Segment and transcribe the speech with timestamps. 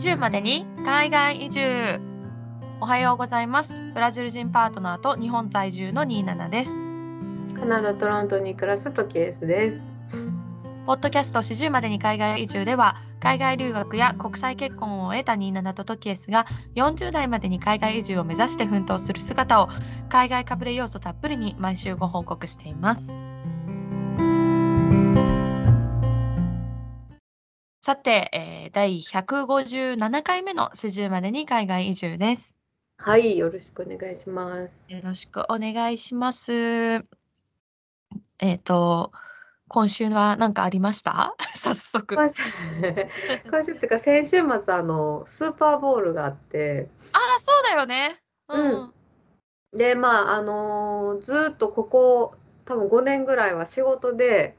[0.00, 2.00] 40までに海外移住。
[2.80, 3.82] おはようございます。
[3.92, 6.72] ブラジル人パートナーと日本在住の27です。
[7.54, 9.90] カナダ・トロントに暮らすトキエスです。
[10.86, 16.46] ポッドキャスト40までに海外移住では海外留学や国際結婚を得た27とトキエスが
[16.76, 19.68] 40代までに海外移住を目指して奮闘する姿を
[20.08, 23.12] 海外かぶれ要素たっぷりに毎週ご報告しています
[27.90, 32.56] さて、えー第157回目の40までに海外移住です。
[32.98, 34.86] はい、よろしくお願いします。
[34.88, 36.52] よろしくお願いします。
[38.38, 39.10] えっ、と
[39.66, 41.34] 今週は何かありました？
[41.58, 42.14] 早速。
[42.14, 42.42] 今週、
[42.78, 43.08] って
[43.70, 48.20] いうか先週末あのスーパーボールがあって、ああ、そうだよね。
[48.50, 48.92] うん。
[49.76, 54.56] でまああのーずーっとここ多分5年ぐらいは仕事で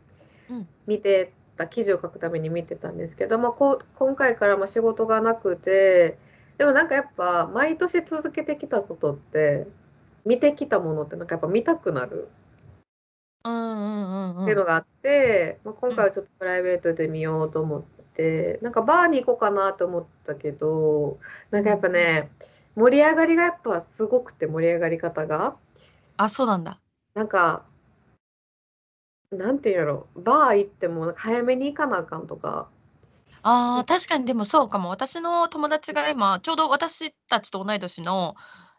[0.50, 0.68] うん。
[0.86, 6.18] 見てた記事を書くために見てたんですけど、まあ、こう今回からまあ仕事がなくて
[6.58, 9.68] でもなんかやっぱ毎年続けてきたことって
[10.26, 12.30] 見てきたものってなんかやっぱ見たくなる。
[13.44, 14.44] うんうんうんうん。
[14.44, 21.18] っていうのがあって、まあ、今回はちょっとプライベートで見ようと思って、なんかバーに行こうかなと思ったけど
[21.50, 22.30] なんかやっぱね
[22.76, 25.56] 盛り上がりがやっぱすごくて盛り上がり方が
[26.18, 26.80] あ、そうなんだ。
[27.16, 27.66] なんか
[29.32, 30.08] なんていうんやろ。
[30.16, 32.70] バー行ってもなんか早めに行かなあかんとか。
[33.44, 34.90] ああ、確かにでもそうかも。
[34.90, 38.36] 私の友達が今、ちょうど私たちと同い年の、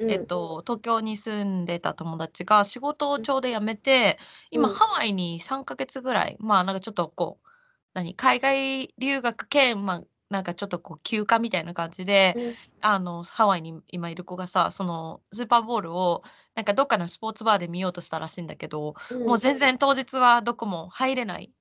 [0.06, 4.18] えっと、東京に住んでた友達が仕事をちょうど辞めて、
[4.50, 4.74] 今、うん。
[4.74, 7.48] ハワイに3ヶ月ぐらい、まあなんかちょっとこう、
[7.94, 12.56] 何、海外留学兼、まあなんかちょっとこう休暇みたいな感じで、うん。
[12.80, 16.22] あのハワイに今いる子がさそのスーパーボールを
[16.54, 19.24] なんかどっかのスポーツバーで見ようとしたらしいんだけど、うん。
[19.26, 21.52] もう全然当日はどこも入れない、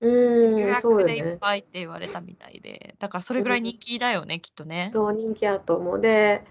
[0.00, 2.96] うん予約でいっぱいって言われたみたいで。
[2.98, 4.90] だからそれぐらい人気だよね、きっとね。
[4.92, 6.00] そう人気やと思う。
[6.00, 6.44] で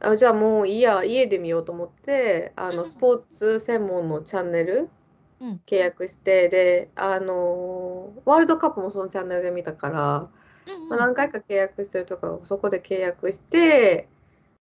[0.00, 4.90] あじゃあもういいや家で見ようと思ってあうんのスポーツ専門のチャンネル
[5.40, 5.62] うん。
[5.66, 10.30] 契約してであのーワールドカップもそのチャンネルで見たから、
[10.66, 14.08] うんまあ、何回か契約してるとかそこで契約して、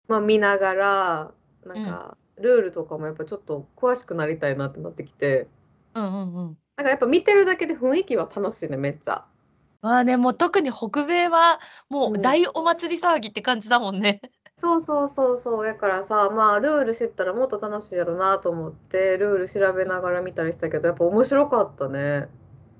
[0.09, 5.49] まあ、見ながらなんかルールとかもやっぱちょっと詳しくなりたいなってなってきて
[5.95, 9.27] うんうんうんなんかやっぱ見てるだけで雰囲気は楽しいねめっちゃ。
[9.81, 14.21] まあねもう特に北米はもううん大お祭り騒ぎって感じだもんね。
[14.57, 22.29] そうそうそうそうやからさまあルール知ったらもっと楽しいやろなと思ってルール調べながら見たりしたけどやっぱ面白かったね。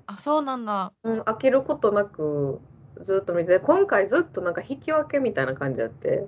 [0.07, 0.91] あそうなんだ。
[1.03, 2.59] うん、飽きることなく
[3.03, 6.27] ずっと見て今回ずっとなんか引き分けみたいな感じやって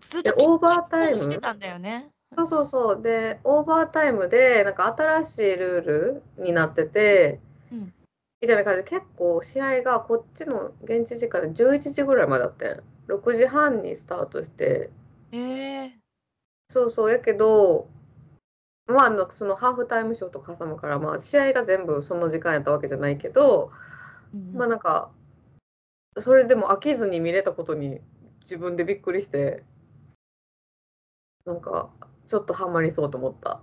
[0.00, 2.10] ずっとでオーバータイムしてたんだよね。
[2.36, 3.02] そうそうそう。
[3.02, 7.40] でオーバータイムでなんか新しいルールになってて
[7.72, 7.94] うん。
[8.40, 14.90] みたいな感じで結構試合がこっちの現地時間で11時ぐらいまでだってん6時半にスタートして。
[15.32, 15.90] えー。
[16.70, 17.10] そうそう。
[17.10, 17.88] やけど
[18.86, 23.72] まああのそのハーフタイムショーとか挟むからまあ試合が全部その時間やったわけじゃないけど
[24.34, 24.52] うん。
[24.54, 25.10] まあなんか
[26.18, 28.00] それでも飽きずに見れたことに
[28.40, 29.64] 自分でびっくりして。
[31.44, 31.88] なんか
[32.28, 33.60] ちょっとハマりそうと思った。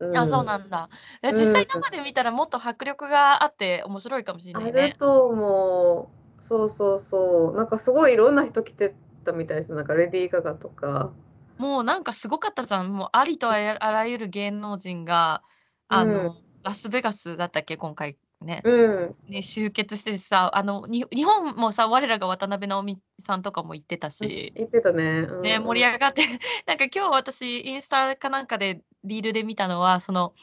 [0.00, 0.88] うんあそうなんだ。
[1.22, 4.96] 実際生で見たらもっと迫力があって面白いかもしれあるないね。
[4.98, 6.42] と思う。
[6.42, 7.56] そうそうそう。
[7.56, 8.94] なんかすごいいろんな人来て
[9.24, 9.72] たみたいです。
[9.72, 11.12] なんかレディー・ガガとか。
[11.58, 12.92] もうなんかすごかったじゃん。
[12.92, 15.42] もうありとあらゆる芸能人が、
[15.88, 18.62] あの、ラスベガスだったっけ、今回ね。
[18.64, 19.14] うん。
[19.28, 25.26] ね、集結してさ、あの、に日本もさ、我らが渡辺直美さんとかも行ってたし、言ってたね。
[25.28, 26.22] うんね、盛り上がって、
[26.66, 30.34] なんか今日私、インスタかなんかでリールで見たのは、その、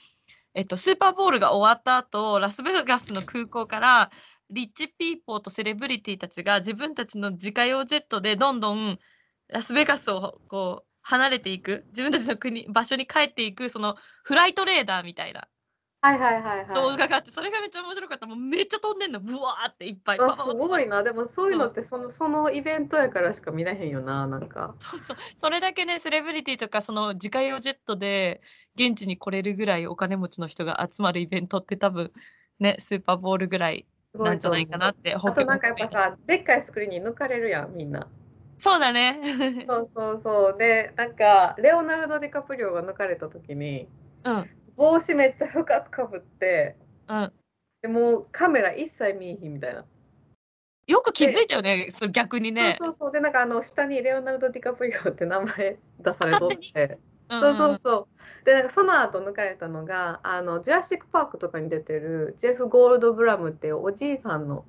[0.53, 4.11] えっと、スーパーボールが終わった後、ラスベガスの空港から、
[4.49, 8.97] リッチピーポーとセレブリティたちが自分たちの自家用ジェットでどんどん
[9.49, 15.47] ラスベガスをこう離れていく自分たちの国場所に帰っていくそのフライトレーダーみたいな
[16.07, 16.67] はいはいはいはい。
[16.67, 21.03] 動画があってそれがめっちゃ面白かったもうめっちゃ飛んでんのブワーっていっぱいあすごいな。
[21.03, 24.27] でもそういうのってそのそのイベントやからしか見れへんよな。
[24.27, 24.75] なんか。
[24.79, 28.41] そうそうそれだけねセレブリティとかその自家用ジェットで
[28.75, 32.11] 現地に来れるぐらいお金持ちの人が集まるイベントって多分
[32.59, 38.07] ねスーパーボールぐらいなんじゃないかなってあとなんかやっぱさ、でっかいスクリーンに抜かれるやん、みんな。
[38.57, 39.19] そうだね
[39.67, 40.57] そうそうそう。
[40.57, 43.87] で、なんか、レオナルド・ディカプリオが抜かれた時に、
[44.23, 46.77] うん帽子めっちゃ深くかぶって、
[47.07, 47.33] うん
[47.81, 49.85] でもうカメラ一切見えひんみたいな。
[50.87, 53.11] よく気づいたよねそう逆にねそうそうそう。
[53.11, 56.97] で、なんかあの下にレオナルド・ディカプリオって名前出されとって。
[57.29, 58.07] うんそうそうそ
[58.41, 58.45] う。
[58.45, 64.63] で、なんかその後抜かれたのが、あの、ジュラシック・パークとかに出てるジェフ・ゴールドブラムっていうおじいさんの、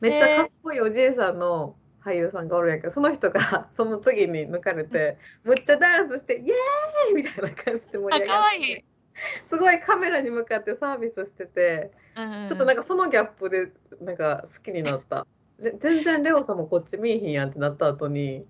[0.00, 1.74] めっちゃかっこいいおじいさんの
[2.04, 8.84] 俳優さんがおるんやけどその人が その次に抜かれてむっちゃダンスしてイエーイみたいな感じで盛りあ、上がっかわいいて。
[9.42, 15.26] すごいカメラに向かってサービスしててうんちょっとなんかそのギャップでなんか好きになった。
[15.58, 18.46] で 全然レオさんもこっち見えへんやんってなった後に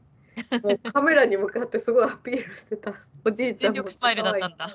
[0.63, 2.95] もうカメラに向かってすごいアピールしてた。
[3.25, 4.69] おじいちゃん全力スマイルだったんだ。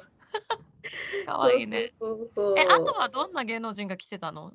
[1.26, 1.64] かわい。
[1.64, 1.94] いね。
[2.00, 4.54] そうそうえ、あとはどんな芸能人が来てたの？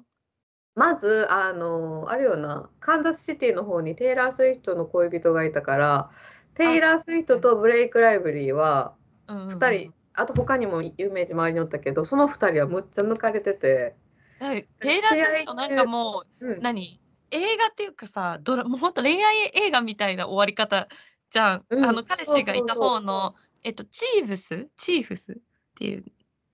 [0.75, 2.71] まずあのあれよな。
[2.81, 6.11] カンザスシティの方にテイラー・スウィフトの恋人がいたから
[6.55, 8.95] テイラー・スウィフトとブレイク・ライブリーは
[9.29, 9.59] うんうんうん。
[9.59, 13.97] 2人、あと他にも有名人周りにおったけどその2人はむっちゃ抜かれてて、
[14.41, 16.61] えテイラー・スウィフトなんかもう、うん。
[16.61, 17.01] 何？
[17.31, 20.89] 映画っていうかさドラもうほんと恋愛映画みたいな終わり方
[21.31, 21.85] じゃん、うん。
[21.87, 24.69] あの彼氏がいた方のえっとチーブス？
[24.77, 25.33] チーフス？
[25.33, 25.37] っ
[25.77, 26.05] ていう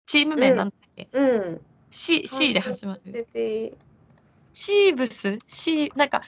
[0.06, 1.60] チーム名なんだっけ、うん、
[1.90, 3.26] C, C で始まる。
[4.54, 5.38] チーブス。
[5.46, 6.22] C なんか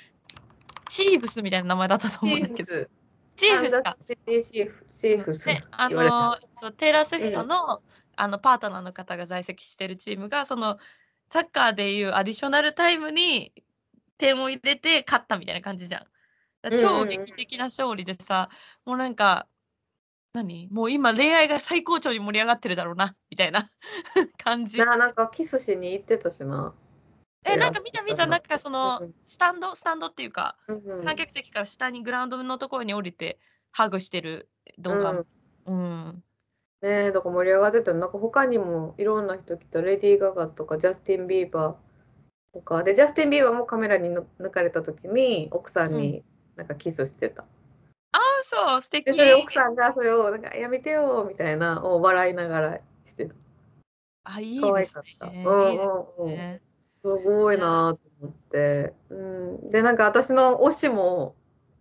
[0.88, 2.72] チーブスみたいな名前だったと思うんだけど
[3.40, 7.80] チーフかスシティシーフシーフスであの、えっと、テイラー・スフトの,、
[8.16, 10.76] あのパートナーの方が在籍してるチームがその
[11.30, 13.52] サッカーでいうアディショナルタイムに
[14.18, 16.02] 点を入れて勝ったみたいな感じじゃん。
[16.78, 18.50] 超うんうんうん劇的な勝利でさ、
[18.84, 19.46] もうなんか
[20.34, 20.68] 何？
[20.70, 23.70] もう今恋愛が最高潮に盛り上がってるだろうなみたいな
[24.36, 24.78] 感じ。
[24.78, 26.74] ななんかキスしに行ってたしな。
[27.44, 28.26] えなんか見た見た。
[28.26, 29.74] なんかそのうんスタンド？
[29.74, 30.56] スタンドっていうか
[31.04, 33.38] 観客席から下にグラウンドのところに降りて
[33.70, 34.48] ハグしてる
[34.78, 35.12] 動画。
[35.12, 35.24] も。
[35.66, 36.24] うん。
[36.82, 37.92] ねえ、だから盛り上がってた。
[37.92, 46.24] なんか他にもいろんな人来た、レディー・ガガとかジャスティン・ビーバーとか、で、ジャスティン・ビーバーもカメラにぬ抜かれた時に奥さんに
[46.56, 47.44] なんかキスしてた。
[48.12, 48.80] あそう。
[48.80, 49.04] 素敵。
[49.04, 53.34] で、それ奥さんがそれをなんかやめてよみたいなを笑いながらしてた。
[54.24, 55.26] あいいですかった。
[55.26, 55.44] ね。
[55.46, 56.60] うんうんうん。
[57.02, 58.92] すごいなと思って。
[59.08, 59.70] うん。
[59.70, 61.34] で、なんか私の推しも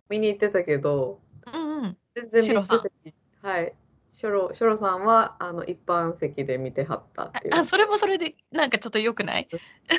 [0.08, 1.96] 見に行ってたけど、うんうん。
[2.14, 3.74] 全然シュロさん VIP 席はい。
[4.12, 7.54] ショロ、ショロさんはあの一般席で見てはったっていう。
[7.54, 9.48] あそれもそれでなんかちょっと良くない？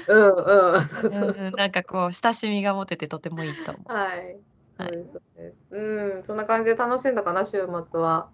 [0.08, 1.52] うんうん。
[1.56, 3.92] なんかこう親しみが持ててとてもいいと思う。
[3.94, 4.38] はい。
[4.78, 4.94] そはい
[5.72, 8.30] うん、そんな感じで楽しんだかな、週末は。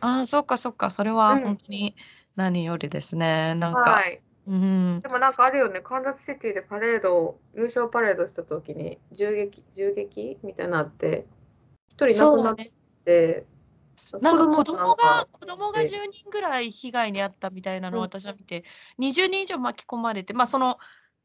[0.00, 1.96] ああそっかそっかそれはうん本当に
[2.36, 3.54] 何よりですね。
[3.54, 4.20] なんか、はい。
[4.46, 5.00] うん。
[5.00, 10.38] でもなんかあるよね、カンザスシティでパレードを、優勝パレードした時に銃撃、銃撃？
[10.42, 11.26] みたいなって、
[11.88, 12.72] 一人亡くなっそうだね。
[13.04, 13.46] て、
[14.20, 18.06] なんか子も供が子供がで10人ぐらい被害に遭ったみたいなのをうん。
[18.06, 18.64] 私は見て、
[18.98, 20.78] 20人以上巻き込まれて、まあその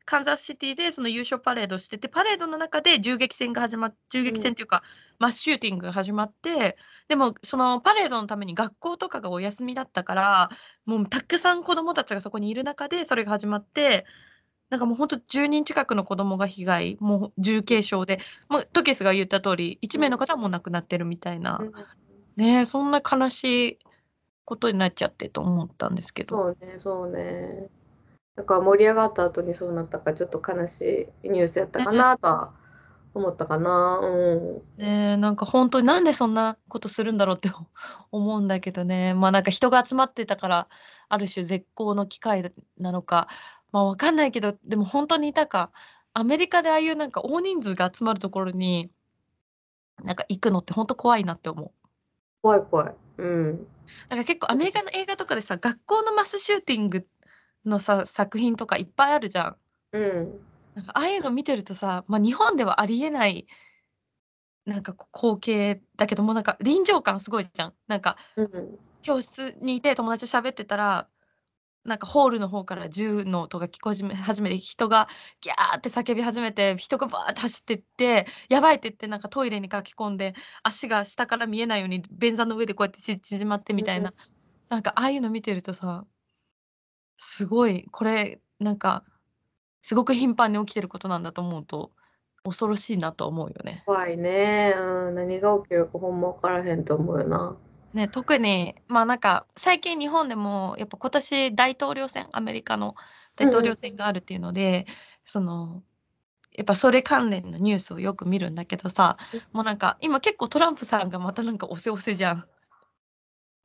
[0.07, 4.81] カンザスシティでその優勝パレードしてて、パレードの中で銃撃戦が始まっ銃撃戦っていうか、
[5.19, 6.77] マスシューティングが始まって、
[7.09, 10.49] でもそのパレードのために学校とかがお休みだったから、
[10.85, 14.05] もうたくさん子供たちがそこにいる中でそれが始まって、
[14.69, 21.59] なんかもう本当10人近くの子供が被害、もう重軽傷で、もうトケスが言った通り、1名の方はもう亡くなってるみたいな。
[21.61, 21.71] うん
[22.37, 23.79] ねえ、そんな悲しい
[24.45, 26.37] ことになっちゃってと思ったんですけど。
[26.37, 27.67] そうね、そうね。
[28.37, 32.53] だから盛り上がった後にそうなったから、ちょっと悲しいニュースやったかなとは
[33.15, 33.99] 思ったかな。
[33.99, 34.79] うん。
[34.79, 37.49] ねえ、なんか本当になんでそんなことするんだろうって
[38.11, 39.15] 思うんだけどね。
[39.15, 40.69] まあなんか人が集まってたから、
[41.09, 43.27] ある種絶好の機会なのか、
[43.71, 45.71] まあわかんないけど、でも本当にいたか、
[46.13, 48.91] アメリカでああいうなんか大人数が集まるところに、
[50.03, 51.71] なんか行くのって本当怖いなって思う。
[52.43, 52.95] 怖い怖い。
[53.17, 53.67] うん。
[54.09, 57.07] なんか結構アメリカの映画とかでさ、学校のマスシューティング
[57.67, 59.57] のさ、作品とかいっぱいあるじゃん。
[59.93, 60.39] うん。
[60.75, 63.47] なんかああいうの見てるとさ、まあ、日本ではありえない
[64.65, 67.73] なんか光景だけどもなんか臨場感すごいじゃん。
[67.87, 68.77] なんかうん。
[69.01, 71.07] 教室にいて友達と喋ってたら
[71.85, 75.07] なんかホールの方から銃の音が聞こえ始めて人が
[75.39, 84.37] ギャーって叫び始めて人がバーって走ってってやばいって言ってなんかトイレに駆け込んで足が下から見えないように便座の上でこうやってち縮まってみたいな、うん
[84.69, 86.05] なんかああいうの見てるとさ
[87.17, 89.03] すごいこれなんか
[89.81, 91.91] すごく頻繁に起きてることなんだと思うと
[92.43, 93.83] 恐ろしいなと思うよね。
[93.85, 94.73] 怖いね。
[94.77, 95.15] うん。
[95.15, 97.57] 何が起きるかほんま分からへんと思うよな。
[97.93, 102.95] ね、特にまあなんか最近日本でもやっぱ今年大統領選アメリカの
[103.35, 104.85] 大統領選があるっていうので、
[105.23, 105.83] その
[106.53, 112.45] やっぱそれ関連のニュースをよく見るんだけどさうんもうなんか今結構トランプさんがまたなんかおせおせじゃん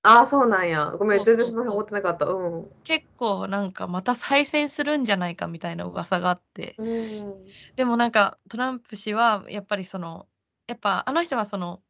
[0.03, 0.93] ああ、そうなんや。
[0.99, 2.27] ごめん、全然その辺思ってなかった。
[2.27, 2.71] うん。
[2.85, 7.35] 結構なんかまた再選するんじゃないかみたいな噂があってうん。
[7.77, 10.27] でもなんかトランプ氏はやっぱりその
[10.67, 11.81] やっぱあの人はその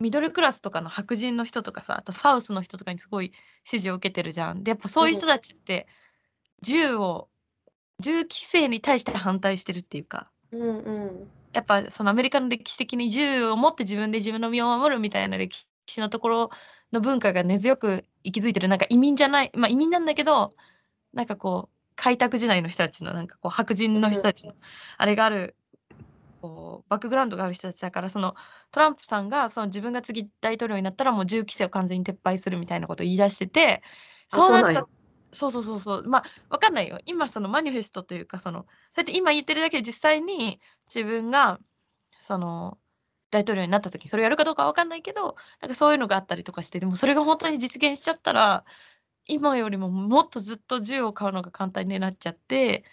[0.00, 3.32] ミドルクラスとかの白人の人とかさあとサウスの人とかにすごい
[3.64, 4.64] 支持を受けてるじゃん。
[4.64, 5.86] でやっぱそういう人たちって
[6.62, 7.28] 銃を
[8.00, 10.90] 銃規制に対して反対してるっていうかうんう
[11.22, 11.30] ん。
[11.52, 16.50] やっぱそのアメリカの歴史的に銃を持って自分で自分の身を守るみたいな歴史のところ
[16.92, 20.52] の文化が根強く息づいてるなんか移民じゃないまあ移民なんだけど
[21.12, 24.54] なんかこう開拓時代の人たちのなんかこう白人の人たちの
[24.98, 25.56] あれがある
[26.42, 28.34] こうバックグラウンドがある人たちだからその
[28.70, 33.82] トランプさんがその自分が次大統領になったらもう銃規制を完全に撤廃するみたいなことを言い出してて
[34.28, 34.86] そうなった
[35.32, 36.08] そうそうそうそう。
[36.08, 36.98] まあわかんないよ。
[37.04, 38.66] 今そのマニフェストというかそのそう
[38.98, 40.60] やって今言ってるだけで実際に
[40.92, 41.58] 自分が
[42.18, 42.78] その
[43.30, 48.64] 大統領になった時それやるかどうかわかんないけどなんかそういうのがあったりとかしてでもそれが本当に実現しちゃったら
[49.26, 52.84] 今よりももっとずっと銃を買うのが簡単になっちゃって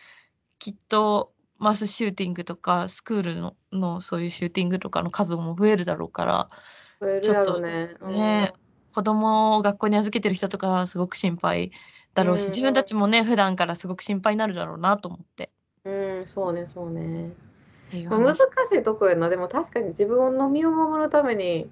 [0.60, 6.50] きっとマスシューティングとかスクールののそういうシューティングとかの数も増えるだろうから
[7.22, 8.54] ちょっとね、ね、
[8.94, 11.72] 子供を学校に預けてる人とかはすごく心配
[12.14, 15.52] だろうし、自分たちもね普段からすごく心配になるだろうなと思って。
[15.86, 15.92] う
[16.24, 17.32] んそうねそうね。
[18.10, 18.40] まあ、難し
[18.74, 21.70] いとこやなでも確かに自分の身を守るために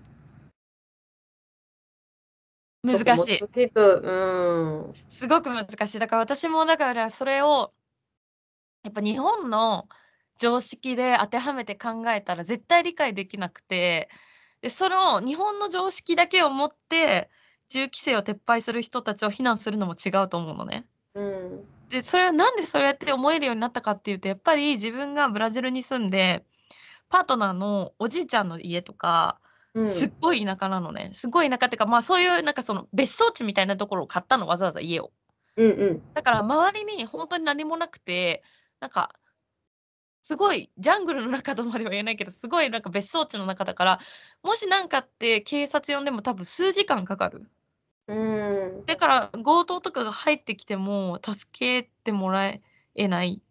[2.84, 3.40] 難しい。
[3.44, 4.12] う
[4.90, 6.00] ん、すごく難しい。
[6.00, 7.74] だから私もだからそれを
[8.84, 9.88] やっぱ日本の
[10.40, 14.10] 常識で当てはめて考えたら絶対理解できなくて
[14.62, 17.30] でその日本の常識だけを持って
[17.70, 20.86] 銃規制を撤廃する人たちを非難するのも違うと思うのね。
[21.14, 26.46] うん、でそれはなんでそうやって思えるようになったかっていうとやっぱり自分がブラジルに住んで
[27.10, 29.40] パートナーのおじいちゃんの家とか
[29.86, 31.12] すっごい田舎なのね。
[31.14, 35.12] すごい田舎っていうか、まあ、そういうなんかその別荘地みたいなところを買ったの、わざわざ家を。
[35.56, 36.14] うんうん。
[36.14, 38.44] だから周りに本当に何もなくて、
[38.82, 39.14] なんか、
[40.24, 44.00] すごいジャングルの中とまでは言えないけど、すごいなんか別荘地の中だから、
[44.44, 47.50] もし何かって警察呼んでも多分数時間かかる。
[48.12, 48.86] うん。
[48.86, 52.54] だから強盗とかが入ってきても助けてもら
[52.96, 53.42] えない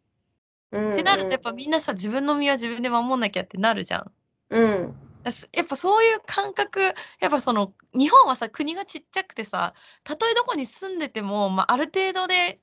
[0.71, 4.13] うんってなるとやっぱみんなさ、自分の身は自分で守んなきゃってなるじゃん。
[4.51, 4.95] うん。
[5.25, 6.95] やっぱそういう感覚や
[7.27, 12.59] っぱその日本はさ国がちっちゃくてさたとえどこに住んでても、まあ、ある程度で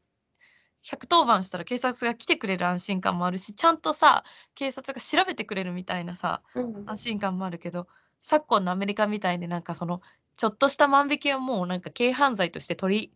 [0.84, 4.24] 110番したら警察が来てくれる安心感もあるしちゃんとさ
[4.56, 7.86] 警察が調べてくれるみたいなさ、うん、安心感もあるけど
[8.22, 10.02] 昨今のアメリカみたいになんかその
[10.38, 13.14] ちょっとした万引きはもうなんか軽犯罪として取り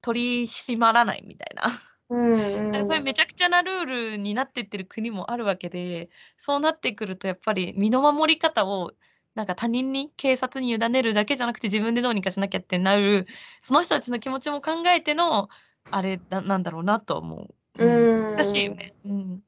[0.00, 1.72] 取り締まらないみたいな。
[2.10, 8.92] うんうん、そういうめちゃくちゃなルールになってってる国もあるわけでそうなってくるとやっぱり身の守り方を
[9.34, 13.26] なんか他人に警察に委ねるだけじゃなくて自分でどうにかしなきゃってなる
[13.60, 15.50] その人たちの気持ちも考えての
[15.90, 17.36] あれだなんだろうなと思
[17.76, 17.84] う。
[17.84, 18.94] うん、難しいよね。
[19.04, 19.42] うん、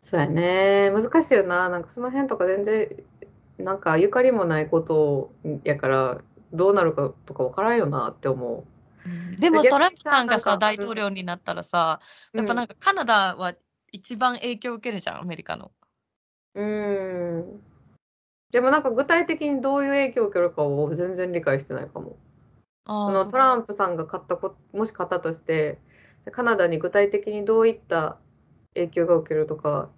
[0.00, 2.88] そうやね難しいよななんかその辺とか全然
[3.58, 5.32] なんかゆかりもないこと
[5.64, 6.20] やから
[6.52, 9.40] どうなるかとか分からんよなって思う。
[9.40, 12.00] でもトランプさんがさ大統領になったらさ、
[12.32, 13.54] やっぱなんかカナダは
[13.92, 15.70] 一番影響を受けるじゃんアメリカの。
[16.54, 17.60] うん
[18.50, 22.16] でもなんか具体的にどういう影響を受けるかを全然理解してないかも。
[22.86, 25.78] あのトランプさんが買ったこもし買ったとして
[26.30, 28.18] カナダに具体的にどういった
[28.74, 29.90] 影響が受けるとか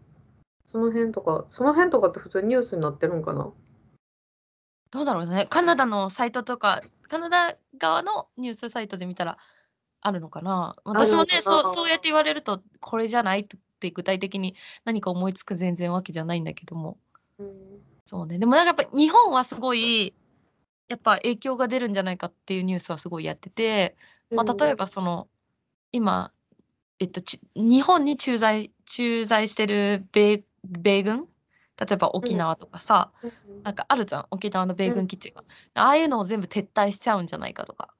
[0.67, 3.53] その辺とかその辺とかって普通ニュースになってるんかな？
[4.91, 5.47] どうだろうね。
[5.49, 9.39] カナダのサイトとか、カナダ側のニュースサイトで見たら
[10.01, 10.77] あるのかな？
[10.85, 14.55] 私もね、そうそうやって言われると、これじゃないって具体的に
[14.85, 16.99] 何か思いつく全然わけじゃないんだけども。
[17.39, 17.49] うん、
[18.07, 18.39] そうね。
[18.39, 20.15] でもなんかやっぱ日本はすごい、
[20.89, 23.97] やっぱ影響が出るんじゃないかっていうニュースはすごいやってて、
[24.31, 25.29] まあ、例えばその、
[25.93, 26.33] 今、
[26.99, 27.21] えっと、
[27.55, 31.27] 日本に駐在駐在してる米米軍？
[31.79, 34.27] 例えば沖縄とかさ、うん、なんかあるじゃん？
[34.31, 37.91] 沖縄の米軍基地が、うん、ああいうのを全部撤退しちゃうんじゃないかとか。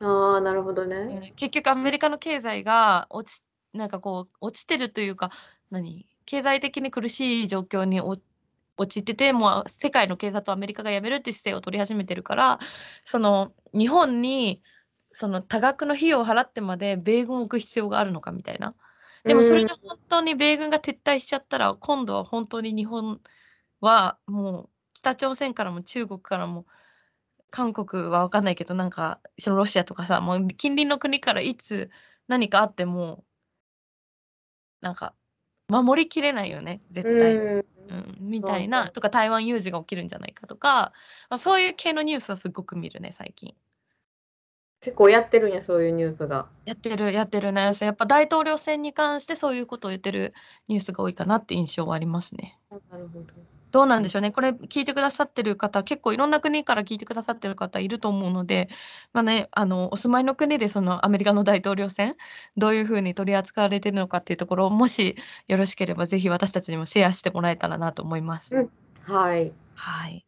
[0.00, 3.42] ああなるほどね、うん、結局アメリカの経済が落ち
[3.72, 5.30] なんかこう落ちてるというか
[5.70, 6.06] 何？
[6.26, 8.00] 経済的に苦しい状況に
[8.76, 12.58] 陥っててもう世界の警察をアメリカが辞めるって姿勢を取り始めてるから
[13.04, 14.60] その日本に
[15.12, 18.74] その多額の費用を払ってまで米軍を置く必要があるのかみたいな
[19.24, 23.20] でもそれで本当に米軍が撤退しちゃったら、今度は本当に日本
[23.80, 26.66] はもう北朝鮮からも中国からも
[27.50, 31.90] 韓国は分かんないけどなんかそのロシアとかさもう近隣の国からいつ
[32.26, 33.24] 何かあっても
[34.80, 35.14] なんか
[35.68, 37.64] 守りきれないよね絶対、う
[37.94, 40.92] ん、みたいなとか台湾有事が起きるんじゃないかとか、
[41.30, 43.54] まあ、そういう系のニュースはすごく見るね最近。
[44.84, 46.46] 結構やってるんや、そういうニュースが。
[46.66, 47.72] やってる、やってるね。
[47.80, 50.34] やっぱ大統領選に関してそういうことを言ってる
[50.68, 52.58] ニュースが多いかなって印象はありますね。
[52.70, 53.24] なるほど。
[53.70, 54.30] どうなんでしょうね。
[54.30, 58.68] これ聞いてくださってる方、結構いろんな国から聞いてくださってる方いると思うので、
[59.14, 62.14] まあね、あの、お住まいの国でそのアメリカの大統領選、
[62.58, 65.16] どういう風に取り扱われてるのかっていうところを、もし
[65.48, 68.54] よろしければぜひ私たちにもシェアしてもらえたらなと思います。
[68.54, 68.70] うん、
[69.02, 69.52] はい。
[69.74, 70.24] はい。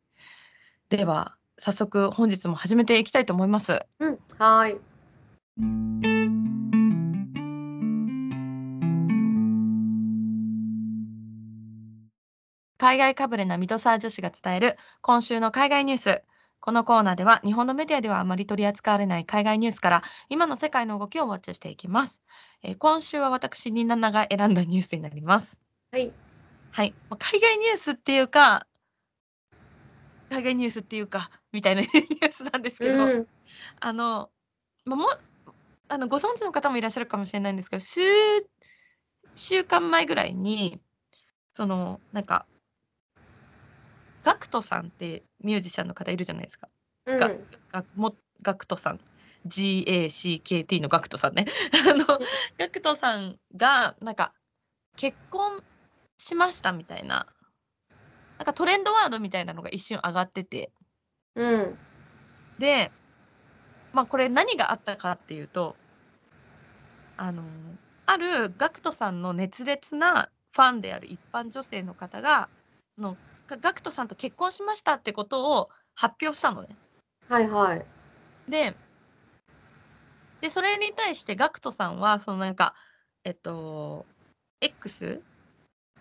[0.88, 3.86] では、早速本日も始めていきたいと思います。
[3.98, 4.76] うん、はい。
[12.78, 16.22] 海外かぶれなミドサー女子が伝える今週の海外ニュース。
[16.60, 22.22] このコーナーでは日本のメディアではあまり取り扱われない海外ニュースから今の世界の動きをウォッチしていきます。
[22.62, 25.58] えー、今週は私、ニナナが選んだニュースになります。
[25.92, 26.12] はい。
[26.72, 26.94] はい。
[27.18, 28.66] 海外ニュースっていうか、
[30.28, 33.26] 海外ニュースっていうか、みたいな ニュースなんですけど、うん、
[33.80, 34.30] あの、
[34.84, 35.08] ま、も
[35.88, 38.00] あの、ご存知の方もいらっしゃるかもしれないんですけど、数
[39.34, 40.80] 週間前ぐらいに、
[41.52, 42.46] その、なんか
[44.26, 46.68] ガクトさんってミュージシャンの方いるじゃないですか。
[47.06, 47.18] うん。
[47.18, 47.30] が
[47.70, 49.00] がもガクトさん。
[49.46, 51.46] GACKT のガクトさんね。
[51.88, 52.04] あの、
[52.58, 54.32] ガクトさんが、なんか、
[54.96, 55.62] 結婚
[56.18, 57.28] しましたみたいな、
[58.38, 60.72] なんかトレンドワードみたいなのが一瞬上がってて。
[61.36, 61.78] うん。
[62.58, 62.90] で、
[63.92, 65.76] まあ、これ何があったかっていうと、
[67.16, 67.42] あの、
[68.06, 72.48] あるガクトさんの熱烈なファンである一般女性の方が、
[72.96, 73.16] その
[73.46, 76.68] がガクトさんと結婚しましたってことを発表したのね。
[77.28, 77.84] はいはい。
[78.48, 78.74] で、
[80.40, 82.74] で、それに対してガクトさんは、そのなんか、
[83.24, 84.06] えっと、
[84.60, 85.22] X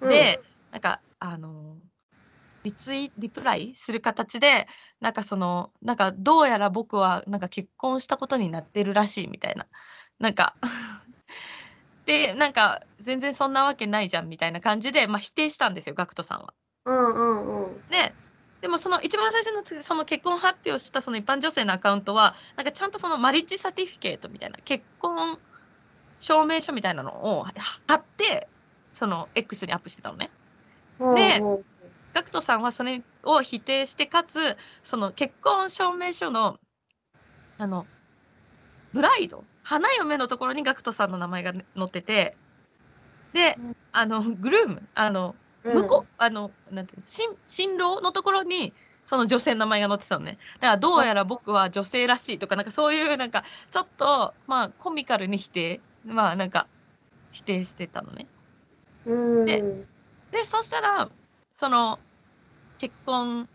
[0.01, 0.09] うん。
[0.09, 0.39] で、
[0.71, 1.77] なんか、あの、
[2.65, 4.67] リツイリプライする形で、
[4.99, 9.67] なんかその、なんかどうやら僕はなんか結婚したことになってるらしいみたいな。
[10.17, 10.55] なんか
[12.05, 16.53] で、なんか全然そんなわけないじゃんみたいな感じで、ま、否定したんですよ、 GACKTさんは。
[16.85, 17.81] うんうんうん。
[17.89, 18.13] で、
[18.61, 25.37] でもその一番最初のその結婚発表したその一般女性のアカウントは、なんかちゃんとその marriage certificate みたいな、結婚
[26.19, 27.45] 証明書みたいなのを
[27.87, 28.47] 貼って、
[28.93, 30.29] その X にアップしてたのね。
[30.99, 31.41] で、
[32.15, 36.57] GACKTさんはそれを否定して、かつ、その結婚証明書の、
[37.57, 37.85] あの、
[38.93, 42.37] ブライド、花嫁のところにガクトさんの名前が載ってて、
[43.33, 43.57] で、
[43.91, 48.71] あの、グルーム、あの、向こう、あの、なんて新新郎のところに、
[49.03, 50.37] その女性の名前が載ってたのね。
[50.61, 56.67] だからどうやら僕は女性らしいとか、なんかそういうなんか、ちょっと、まあ、コミカルに否定、まあなんか、
[57.33, 58.25] 否定してたのね。
[59.45, 59.61] で
[60.31, 61.09] で、そしたら、
[61.55, 61.99] その、
[62.77, 63.47] 結婚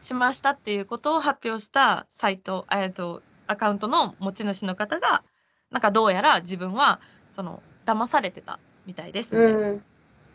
[0.00, 5.22] しましたっていうことを発表したサイト、えっと、アカウントの持ち主の方が、
[5.70, 7.00] なんかどうやら自分は、
[7.34, 9.58] その、騙されてたみたいですみたいな。
[9.60, 9.82] うん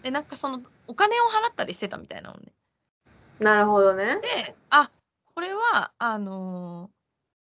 [0.03, 2.53] で、なんかそのお金を払ったりしてたみたいなのね。
[3.39, 4.19] なるほどね。
[4.21, 4.91] で、あ、
[5.33, 6.91] これはあの、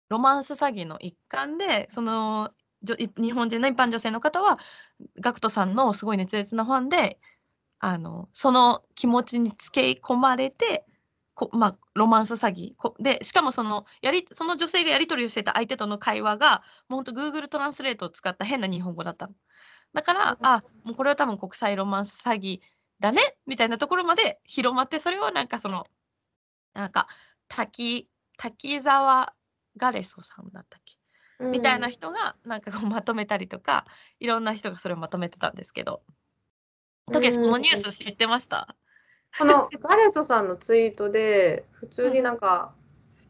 [0.09, 2.52] ロマンス詐欺の一環で、その、
[2.83, 4.57] じょ日本人の一般女性の方は、
[5.20, 7.18] ガクトさんのすごい熱烈なファンで、
[7.80, 10.87] あの、その気持ちにつけ込まれて、
[11.34, 19.34] こまあ、ロマンス詐欺こでしかもそのやりその女性がやり取りをしてた相手との会話がもうほんと Google トランスレートを使った変な日本語だったの。
[19.94, 22.60] だから、あ、もうこれは多分国際ロマンス詐欺
[23.00, 25.87] だねみたいなところまで広まって、それをなんかその、
[26.74, 27.08] なんか、
[27.48, 28.08] 滝
[28.38, 29.34] 滝沢
[29.76, 30.96] ガレソさんだったっけ、
[31.50, 33.87] みたいな人がなんかこうまとめたりとか、
[34.20, 36.02] いろんな人がそれをまとめてたんですけど。
[37.12, 38.74] トケス、このニュース知ってました？
[39.38, 42.72] このガレソさんのツイートで、普通になんか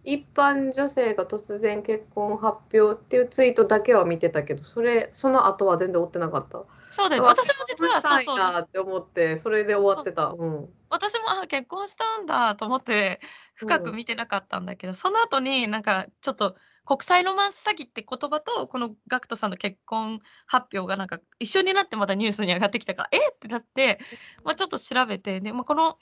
[0.05, 6.63] 一般女性が突然結婚発表っていうツイートだけは見てたけど、それその後は全然追ってなかった。
[6.91, 8.39] そうだよ、私も実はそうそう。
[8.61, 10.27] って思って、それで終わってた。
[10.27, 10.69] うん。
[10.91, 13.19] 私も、あ、結婚したんだと思って、
[13.55, 16.55] 深く見てなかったんだけど、うん、その後になんかちょっと
[16.87, 23.39] 国際ロマンス詐欺って言葉と、この GACKT さんの結婚発表がなんか一緒になってまたニュースに上がってきたから、えっ？
[23.39, 23.99] てなって、
[24.45, 25.99] まあ、ちょっと調べて、で、まあ、この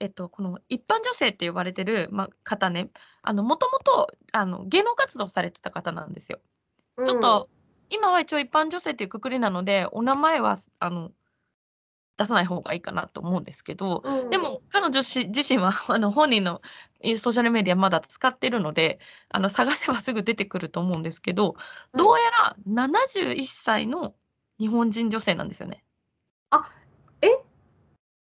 [0.00, 2.90] えっと、この一般女性って呼ばれてる、ま、方ね、
[3.22, 6.40] あの、もともと、あの、芸能活動されてた方なんですよ。
[7.06, 7.48] ちょっと、
[7.88, 11.12] 今は一応一般女性っていうくくりなので、お名前は、あの、
[12.16, 14.30] 出さない方がいいかなと思うんですけど、うん。
[14.30, 16.62] でも彼女し 自身は、 あの、本人の
[17.02, 18.98] ソーシャルメディアまだ使ってるので、
[19.28, 21.56] あの、探せばすぐ出てくると思うんですけど、
[21.94, 24.14] どうやら71歳の
[24.58, 25.84] 日本人女性なんですよね。
[26.50, 26.70] あ、
[27.20, 27.28] え？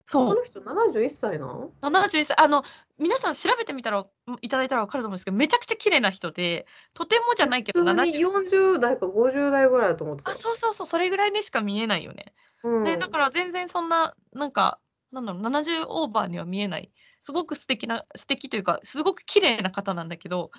[0.06, 2.38] そこの人71歳なの？71歳。
[2.38, 2.64] あの、
[2.98, 4.06] 皆さん調べてみたら
[4.42, 12.34] いただいたら分かると思うんですけど、めちゃくちゃ綺麗な人で、とてもじゃないけど、普通に40代か50代ぐらいだと思ってたあ、そうそうそう、それぐらいにしか見えないよね。
[12.64, 14.80] うで、だから全然そんな、なんか、
[15.12, 16.92] なんだろう、70オーバーには見えない、
[17.22, 20.52] すごく素敵な素敵というか、すごく綺麗な方なんだけど、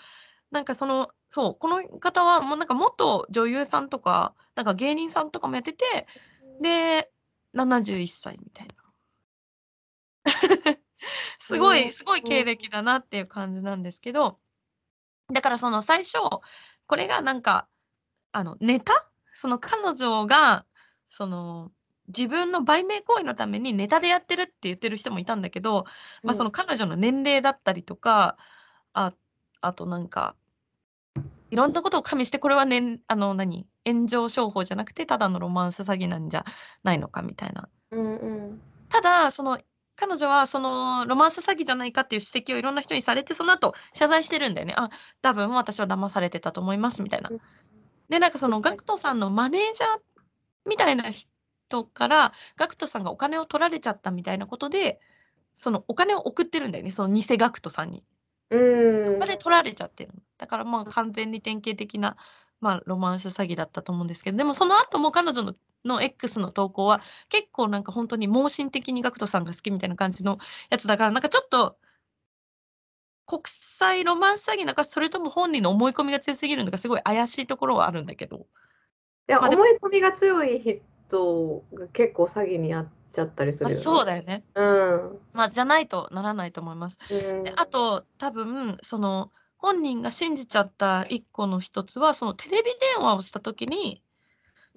[0.51, 6.07] なんかその、そう、この方はもうなんか元女優さんとか、なんか芸人さんとかもやってて、
[6.61, 7.11] で、
[7.55, 8.75] 71歳みたいな。
[11.39, 14.39] すごいすごい経歴だなっていう感じなんですけど、
[15.33, 16.19] だからその最初、
[16.87, 17.69] これがなんか、
[18.33, 19.09] あの、ネタ？
[19.33, 20.67] その彼女が、
[21.09, 21.73] その、
[22.09, 25.87] 自分の売名行為のためにネタでやってるって言ってる人もいたんだけど、
[26.23, 28.37] ま、その彼女の年齢だったりとか、
[28.93, 29.15] あ
[29.61, 30.35] あとなんか
[31.53, 36.47] いろんなことを加味して、これはねあの、何、炎上商法じゃなくて、ただのロマンス詐欺なんじゃ
[36.83, 37.69] ないのかみたいな。
[37.91, 38.63] うんうん。
[38.89, 39.59] ただ、その、
[39.97, 44.75] 彼女はそのロマンス詐欺じゃないかっていう指摘をいろんな人にされて、その後謝罪してるんだよね。
[44.77, 47.31] あ、多分私は騙されてたと思いますみたいな。
[48.09, 50.01] で、なんかその GACKT さんのマネージャー
[50.69, 55.01] みたいな人から、GACKT さんがお金を取られちゃったみたいなことで、
[55.57, 58.03] そのお金を送ってるんだよね、その偽 GACKT さんに。
[58.51, 59.17] うん。
[59.17, 60.13] お金取られちゃってる。
[60.39, 62.17] だからまあ完全に典型的な、
[62.61, 70.39] まあ、ロマンス詐欺だったと思うんですけど、でもその後も彼女のの X の投稿は結構なんか本当に盲信的に GACKT さんが好きみたいな感じの
[70.71, 71.77] やつだから、なんかちょっと
[73.27, 78.47] 国際ロマンス詐欺なのか、それとも本人の思い込みが強すぎるのか、すごい怪しいところはあるんだけど。
[79.29, 83.83] いや、まあ、思い込みが強い人が結構詐欺にあっちゃったりするよね。
[83.83, 84.45] そうだよね。
[84.55, 85.19] うん。
[85.33, 86.99] まあ、じゃないとならないと思います。
[87.11, 94.03] うん、であと、多分その本人が信じちゃった一個の一つは、そのテレビ電話をした時に、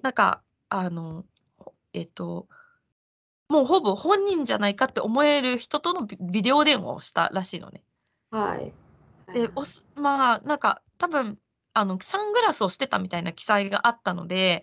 [0.00, 1.24] なんか、あの、
[1.92, 2.48] えっと、
[3.48, 7.84] もうほぼ本人じゃないかって思える人とのビデオ電話をしたらしいのね。
[8.32, 8.74] はい。
[9.32, 11.38] で、おすまあ、なんか多分、
[11.74, 14.62] あの、サングラスをしてたみたいな記載があったので、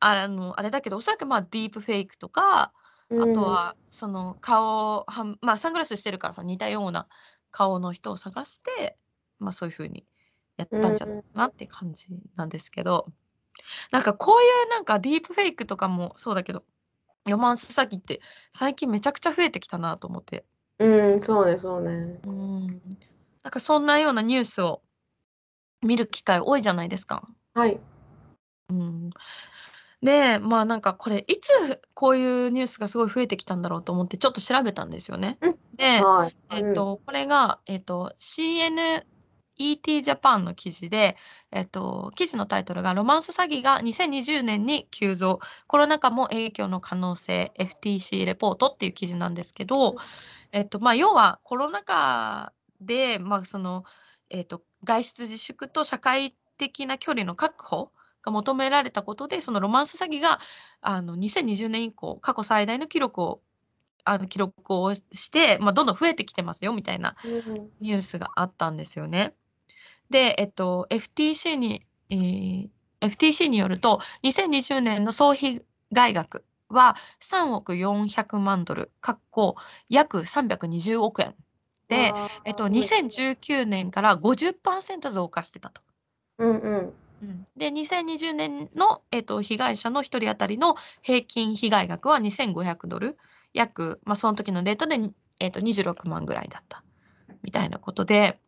[0.00, 2.72] あの、あれだけど、おそらく、まあ、ディープフェイクとか、
[3.16, 7.08] あとは、その、顔はんまあ、サングラスしてるからさ、似たような
[7.50, 8.98] 顔の人を探して、
[9.38, 10.06] まあ、そういう風に
[10.56, 13.12] やったんじゃないかなって感じなんですけど、
[13.90, 16.64] なんかこういうなんかディープフェイクとかもそうだけど、
[17.26, 18.20] ロマンス詐欺って
[18.54, 20.44] 最近めちゃくちゃ増えてきたなと思って。
[20.78, 22.20] うん、そうねそうね。
[22.26, 22.66] うん。
[23.42, 24.82] なんかそんなようなニュースを
[25.82, 27.28] 見る機会多いじゃないですか。
[27.54, 27.78] はい。
[28.70, 29.10] うん。
[30.02, 35.38] で、まあ、なんかこれいつこういうニュースがすごい増えてきたんだろうと思ってちょっと調べたんですよね。
[35.40, 35.58] うん。
[35.76, 36.36] で、はい。
[36.50, 39.06] えっと、これが、えっと、CN
[39.58, 41.16] ET ジャパンの記事で、
[41.50, 49.96] えっと、記事のタイトルが、ロマンス詐欺が2020年に急増、コロナ禍も影響の可能性、FTC レポートっていう記事なんですけど、
[50.52, 53.84] えっと、まあ、要はコロナ禍で、まあ、その、
[54.30, 60.40] えっと、外出自粛と社会的な距離の確保が求められたことで、そのロマンス詐欺が
[60.80, 63.40] あの2020年以降、過去最大の記録を
[64.04, 67.14] あの記録をして、まあ、どんどん増えてきてますよみたいな
[67.80, 69.34] ニュースがあったんですよね。
[70.12, 72.68] で、えっと、FTC に、えー、
[73.00, 79.56] FTC によると、2020年の総被害額は3億400万ドル、かっこ
[79.88, 81.34] 約320億円。
[81.88, 82.12] で、
[82.44, 85.80] えっと、2019年から50%増加してたと。
[86.38, 93.16] うんうんうん、で、2020年の、えっと、被害者の1人当たりの平均被害額は2500ドル、
[93.54, 94.98] 約、まあ、その時のレートで、
[95.40, 96.84] えっと、26万ぐらいだった
[97.42, 98.38] みたいなことで、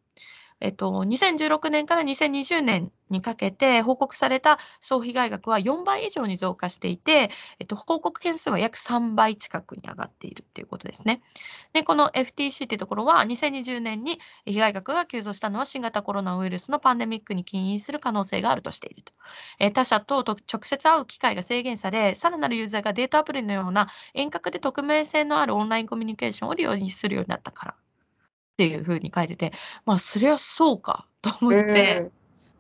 [0.65, 11.21] えっと、2016年から2020年にかけて報告された総被害額は4倍以上に増加していて、えっと、報告件数は約3倍近くに上がっているということですね。
[11.75, 19.13] で、この FTC というところは、2020年に被害額が急増したのは新型コロナウイルスのパンデミックに起因する可能性があるとしていると。
[19.59, 27.75] え他者と直接会う機会が制限され、さらなるユーザーがデータアプリのような遠隔で匿名性のあるオンラインコミュニケーションを利用するようになったから
[28.55, 29.53] っていう風に書いてて、
[29.85, 32.11] まあ、そりゃそうかと思って、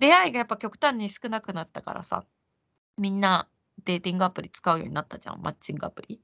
[0.00, 2.24] 出会いがやっぱ極端に少なくなったからさ、
[2.98, 3.48] みんな
[3.85, 6.20] デーティングアプリ使うようになったじゃん、マッチングアプリ。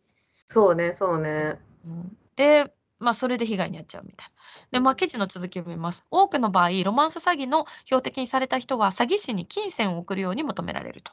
[0.49, 1.61] そうね、そうね。
[1.87, 4.33] うん、で、まあ、それで被害に遭っちゃうみたいな。
[4.73, 6.05] で、まあ、記事の続きを見ます。
[6.11, 11.13] 多くの場合、ロマンス詐欺の標的にされた人は、詐欺師に金銭を送るように求められると。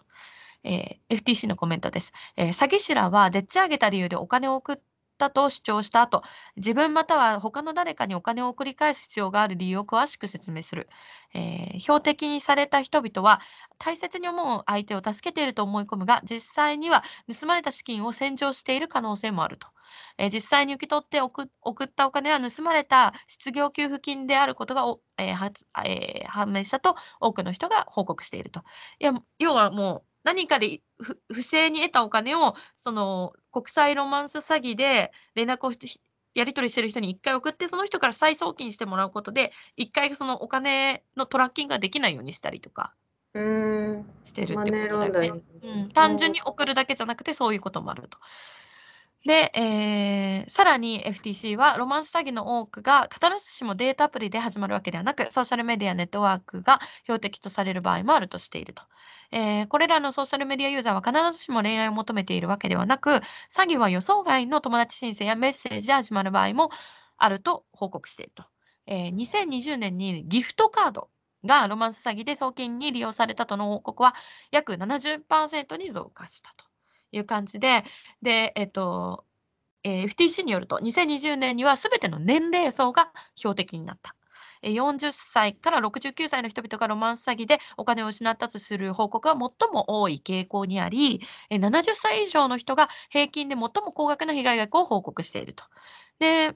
[0.64, 4.78] えー、FTC のコメントです、えー、詐欺師らは、でっち上げた理由でお金を送っ
[5.18, 6.22] ったと主張した後、
[6.56, 10.88] 自分または他の誰かにお金を送り返す必要がある理由を詳しく説明する。
[11.34, 13.42] えー、標的にされた人々は
[13.80, 19.68] 大切に思う相手を助けていると思い込むが、実際には盗まれた資金を洗浄している可能性もあると。
[20.18, 21.50] え、実際に受け取って送
[21.84, 24.84] ったお金は盗まれた失業給付金であることが、
[25.18, 28.64] えーえー、判明したと多くの人が報告していると。
[29.00, 36.02] いや要はもう何かでふ不正に得たお金をその国際ロマンス詐欺で連絡をし
[36.34, 42.94] やり取りしてる人に1回送ってその人から再送金してもらうことで1回そのお金のトラッキングができないようにしたりとか。
[44.24, 45.42] してるっマてことだよね。
[45.64, 48.18] うん、単純に送るだけじゃなくてそういうこともあると。
[49.28, 58.84] で、えーさらに FTC はロマンス詐欺の多くが必ずしもデータアプリで始まるわけではなくソーシャルメディアネットワークが標的とされる場合もあるとしていると。
[59.32, 63.10] えーこれらのソーシャルメディアユーザーは必ずしも恋愛を求めているわけではなく
[63.52, 66.70] 詐欺は予想外の友達申請やメッセージで始まる場合も
[67.18, 68.46] あると報告していると。
[68.86, 71.10] えー2020年にギフトカード
[71.44, 74.16] がロマンス詐欺で送金に利用されたとの報告は
[74.52, 76.67] 約70%に増加したと
[77.12, 77.84] いう感じで、
[78.22, 79.26] で、えっと、
[79.84, 84.16] えー FTC によると、2020年にはすべての年齢層が標的になった。
[84.62, 95.64] えー40歳から69歳の人々がロマンス詐欺でお金を失ったとする報告は最も多い傾向にあり、えー70歳以上の人が平均で最も高額な被害額を報告していると。
[96.20, 96.56] で、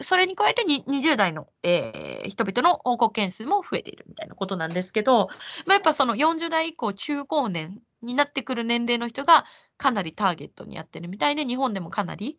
[0.00, 5.28] それに加えてに20代の、えー人々の報告件数も増えているみたいなことなんですけど、
[5.66, 9.44] まあ、やっぱその40代以降中高年になってくる年齢の人が
[9.82, 12.38] かなりターゲットにやってるみたいで日本でもかなり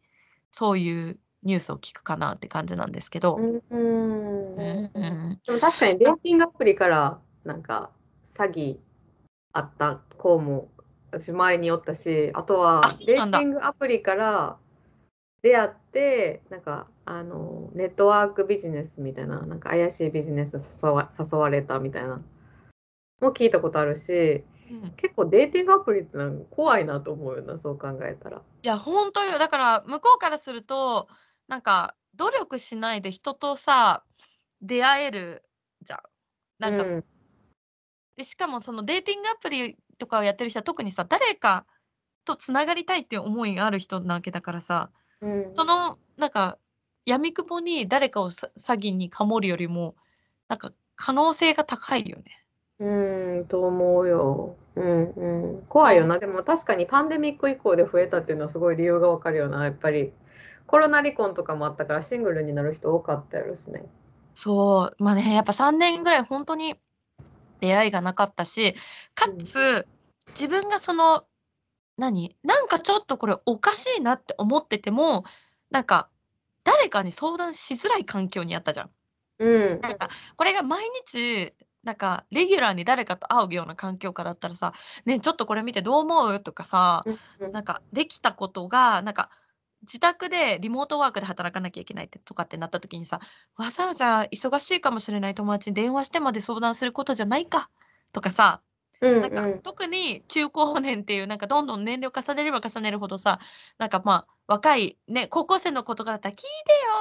[0.49, 3.35] そういうニュースを聞くかなって感じなんですけど。
[3.35, 3.77] うんう
[4.55, 4.55] ん。
[5.45, 7.91] でも確かにデーティングアプリからなんか
[8.23, 8.77] 詐欺
[9.51, 10.69] あった子も
[11.11, 14.57] 私周りにおったしあとはデーティングアプリから
[15.41, 22.21] 出会ってなんかあのネットワークビジネスみたいななんか怪しいビジネス誘わ誘われたみたいな
[23.19, 28.37] も聞いたことあるしうん結構デーティングアプリってなんか怖いなと思うよなそう考えたら。
[28.37, 31.07] いや本当よだから向こうからすると
[31.47, 34.03] なんか努力しないで人とさ
[34.61, 35.43] 出会える
[35.83, 35.99] じゃん。
[36.59, 37.03] なんか、うん
[38.15, 41.65] でしかもそのデーティングアプリとかをやってる人は特にさ誰か
[42.25, 46.59] とつながりたいっていう思いがある人なわけだからさうんそのなんか
[47.05, 49.95] 闇雲に誰かをさ詐欺にかもるよりも
[50.47, 52.42] なんか可能性が高いよね。
[52.79, 54.55] うん、と思うよ。
[54.75, 55.61] うんうん。
[55.67, 56.17] 怖いよな。
[56.19, 59.63] でも確かにパンデミック以降で増えたっていうのはすごい理由がわかるよな。
[59.63, 60.11] やっぱり
[60.65, 63.83] コロナ離婚とかもあったからシングルになる人多かったやろしね。
[64.35, 66.75] そうまあねやっぱ3年ぐらい本当に
[67.59, 68.75] 出会いがなかったし
[69.13, 69.85] かつ
[70.29, 71.25] 自分がその
[71.97, 72.35] 何？
[72.43, 75.25] なんかちょっとこれおかしいなって思ってても
[75.69, 76.09] なんか
[76.63, 78.89] 誰かに相談しづらい環境にあったじゃん。
[79.37, 79.81] うん。
[79.81, 81.53] なんかこれが毎日
[81.83, 84.73] なんかレギュラーに誰かと会うような環境下だったらさ
[85.05, 87.03] 「ねえちょっとこれ見てどう思う?」とかさ
[87.39, 89.29] うんなんかできたことがなんか
[89.81, 93.19] 自宅でリモートワークで働かなきゃいけないってとかってなった時にさ
[93.57, 97.69] わざわざ忙しいかもしれない友達に電話してまで相談することじゃないか
[98.13, 98.61] とかさ
[99.03, 103.39] うんなんか特に中高年っていうなんかどんどん年齢を重ねれば重ねるほどさ
[103.77, 106.47] なんかまあ若いね高校生の子とかだったら「聞いて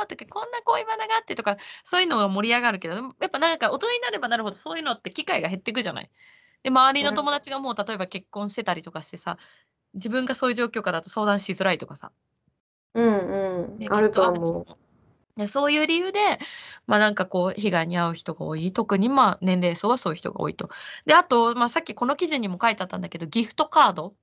[0.01, 6.11] よ」とか「こんな恋バナがあって」とかそういうのが盛り上がるけどやっぱなんか大人になればなるほどそういうのって機会が減ってくじゃない？
[6.63, 9.39] で周りの友達がもう例えば結婚してたりとかしてさ
[9.95, 12.13] 自分がそういう状況下だと相談しづらいとかさ、
[12.95, 13.79] うんうん。
[13.79, 14.67] ねあると思う。
[15.37, 16.39] でそういう理由で、
[16.87, 18.73] まあなんかこう、被害に遭う人が多い。
[18.73, 20.69] 特にまあ年齢層はそういう人が多いと。
[21.07, 24.15] で、あと、まあさっきこの記事にも書いてあったんだけど、ギフトカード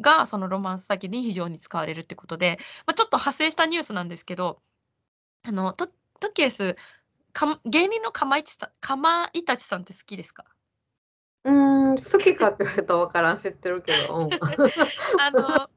[0.00, 4.60] がそのロマンス詐欺に非常に使われるってことで、まあ、ちょっと派生したニュースなんですけど、
[5.42, 5.88] あの、ト
[6.20, 6.76] トキエス、
[7.32, 10.44] か芸人のかまいちさん、かまいたちさんって好きですか？
[11.44, 11.50] う
[11.92, 14.16] ん、好きかって言われたらわからん知ってるけど。
[14.16, 14.30] うん
[15.20, 15.70] あの、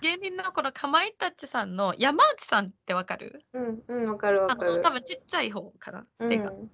[0.00, 3.44] 芸人のこのかまいたちさんの山内さんってわかる？
[3.52, 4.80] うんうんわかるわかる。
[4.82, 6.50] 多分ちっちゃい方かな、背が。
[6.50, 6.70] うん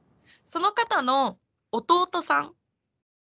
[0.47, 1.39] その方の
[1.71, 2.53] 弟さん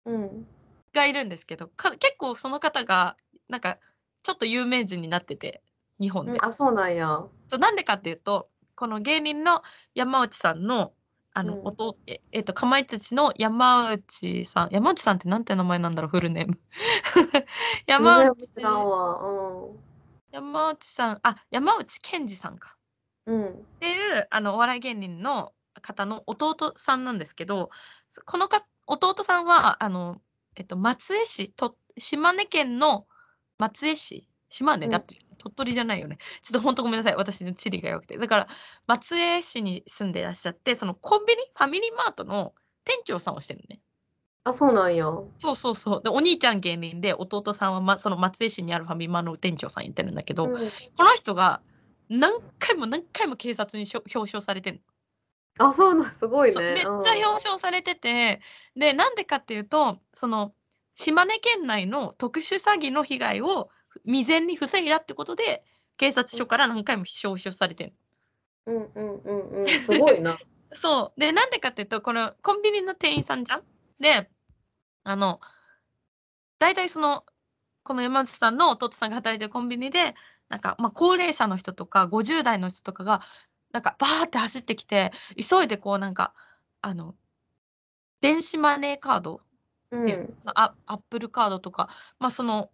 [0.06, 0.46] うん
[0.94, 3.16] がいるんですけどか結構その方が
[3.48, 3.78] なんか
[4.22, 5.62] ちょっと有名人になってて
[6.00, 7.24] 日本で、うんあそうなんや。
[7.48, 9.62] そうなんでかっていうとこの芸人の
[9.94, 10.92] 山内さんの
[11.34, 16.58] あの、うん弟ええっとかまいたちの山内さん山内さんってなんて名前なんだろうフルネーム
[17.86, 19.68] 山全然内知らんわ。
[20.30, 22.76] 山内さんあ山内健二さんか。
[23.26, 23.34] うん。
[23.34, 27.70] うんっていうあのお笑い芸人の方の弟さんなんですけど
[28.24, 30.20] このか弟さんはあの、
[30.56, 33.06] えっと、松江市と島根県の
[33.58, 34.92] 松江市島根うん。
[34.92, 36.18] だって、鳥取じゃないよね。
[36.42, 37.16] ちょっと本当ごめんなさい。
[37.16, 38.18] 私の地理が弱くて。
[38.18, 38.48] だから
[38.86, 43.80] 松江市に住んでいらっしゃってそのコンビニファミリーマートの店長さんをしてるのね
[44.44, 45.04] あそうなんや。
[45.38, 50.52] そうそうそうでお兄ちゃん芸人で弟さんは、ま、その松江市にあるファミマの店長さんやってるんだけど、うん
[50.96, 51.60] この人が
[52.08, 54.80] 何回も何回も警察にしょ表彰されてる
[55.58, 56.74] あそうなんすごいね。
[56.74, 58.40] めっちゃ表彰されてて、
[58.76, 60.52] でなんでかっていうとその
[60.94, 63.68] 島根県内の特殊詐欺の被害を
[64.04, 65.64] 未然に防いだってことで
[65.96, 67.92] 警察署から何回も招集されてる
[68.66, 69.68] うんうんうんうん。
[69.68, 70.38] すごいな。
[70.74, 73.62] そうでなんでかっていうとこのコンビニの店員さんじゃん
[74.00, 74.30] で
[75.04, 75.40] あの
[76.58, 77.24] 大体その
[77.82, 80.14] この山内さんの弟さんが働いてるコンビニで
[80.48, 83.22] なんか、まあ、高齢者の人とか50代の人とかが
[83.72, 86.34] なんかバーって走ってきて急いでこうなんか
[86.80, 87.14] あの
[88.20, 89.40] 電子マネーカード
[89.90, 90.34] でうん。
[90.44, 92.70] あアップルカードとか、まあ、その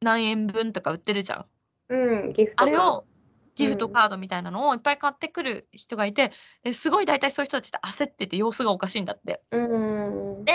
[0.00, 1.46] 何円分とか売ってるじゃん。
[1.88, 2.32] うん。
[2.32, 3.04] ギフトかあれを
[3.58, 9.42] ギフトカードみたいなのをいっぱい買ってくる人がいて、ですごい大体そういう人たちって焦ってて様子がおかしいんだって。
[9.50, 10.44] うん。
[10.44, 10.52] で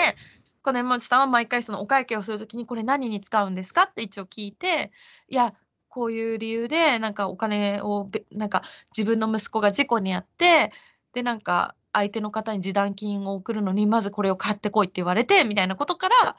[0.62, 4.92] この山内さんは毎回そのお会計をするときにこれ何に使うんですかって一応聞いて
[5.28, 5.52] いや
[5.88, 8.62] こういう理由でなんかお金をべなんか
[8.96, 10.72] 自分の息子が事故に遭って
[11.12, 16.34] でなんか相手の方に示談金を送るのにまずこれを買ってこいって言われてみたいなことから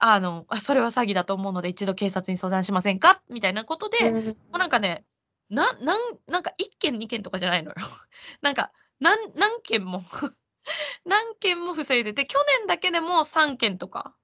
[0.00, 3.22] あのあそれは詐欺だと思うので一度警察に相談しませんか？
[3.30, 4.18] みたいなことで、も
[4.54, 5.04] うなんかね
[5.52, 7.76] ななんなんか1件2件とかじゃないのよ。
[8.40, 10.02] なんか何何件も
[11.04, 14.14] 何件も防いでて去年だけでも3件とか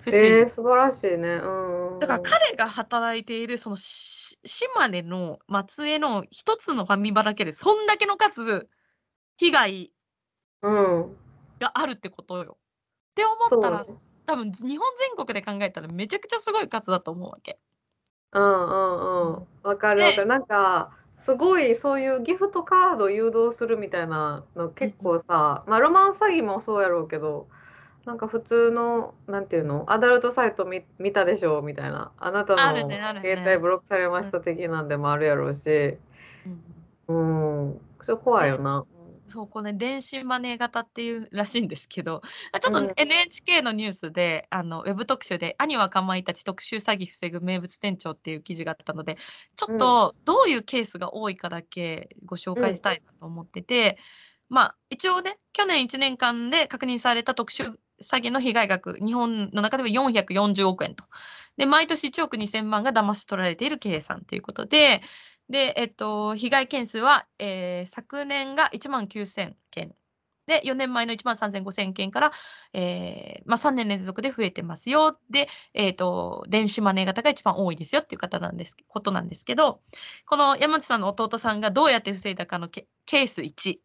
[0.00, 1.40] 防いでえー、素晴らしいね。
[1.42, 1.98] うん。
[2.00, 8.68] だから彼が働いているそのし島根の松江の一つのファミマだけでそんだけの数
[9.38, 9.92] 被害
[10.60, 11.16] うん。
[11.60, 12.58] があるってことよ。
[12.58, 13.86] って思ったら。
[14.26, 17.58] 多分日本全国で考えたらめちゃくちゃすごい数だと思うわけ。
[18.34, 19.46] うんうんうん。
[19.62, 20.26] わかるわかでる。
[20.26, 27.48] なんか、すごいそういうギフトカード誘導するみたいなの結構さ、まあロマンス詐欺もそうやろうけど、
[28.04, 31.62] なんか普通の、なんていうの、アダルトサイト見、見たでしょ？
[31.62, 32.12] みたいな。
[32.18, 35.96] あなたあるのねあるね携帯ブロックされました的なんでもあるやろうし、
[37.08, 37.80] うん。
[38.02, 38.84] それ怖いよな。
[39.28, 49.16] そうこれ、ね、電子マネー型っていうらしいんですけど、あちょっとうん NHK のニュースで、あのウェブ特集で、兄はかまいたち特殊詐欺防ぐ名物店長っていう記事があったので、
[49.56, 53.98] ちょっとどういうケースが多いかだけご紹介したいなと思ってて、
[54.48, 61.04] まあ一応ね、去年1年間で確認された特殊詐欺の被害額、日本の中では440億円と。
[61.56, 65.02] で、毎年1億2000万が騙し取られている計算ということで、
[65.48, 69.94] で、えっと、被害件数は、えー昨年が1万9000件。
[70.46, 72.32] で、4年前の1万3500件から、
[72.74, 75.18] えーまあ、3年連続で増えてますよ。
[75.30, 79.80] で、えっと、電子マネー型が一番多いですよっていう方なんです、ことなんですけど、
[80.26, 83.80] この山内さんの弟さんがどうやって防いだかのケケース1、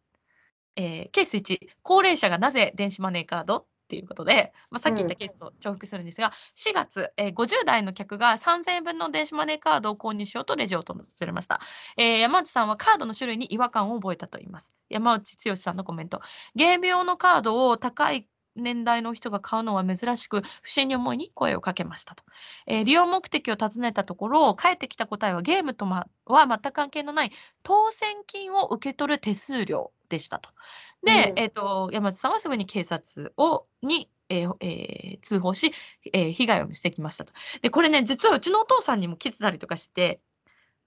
[0.76, 10.94] えーケース1、高齢者がなぜ電子マネーカードっていうことで、まあ、さっき言ったケースと重複するんですが、4月、えー50代の客が3000円分の電子マネーカードを購入しようとレジを訪
[11.26, 11.60] れました。
[11.96, 14.72] えー山内さんはカードの種類に違和感を覚えたと言います。
[14.88, 16.20] 山内剛さんのコメント。
[16.54, 22.22] ゲーム用のカードを高い年代の人が買うのは珍しく、不審に思いに声をかけましたと。
[22.66, 27.32] えー利用目的を尋ねたところ、返ってきた答えはゲームとまは全く関係のない
[27.64, 30.50] 当選金を受け取る手数料でしたと。
[31.02, 35.72] で、うんえー、と山内さんはすぐに警察をに、えーえー通報し、
[36.12, 37.32] えー被害を防ぎましたと。
[37.62, 40.20] で、これね、実はうちのお父さんにも来てたりとかして、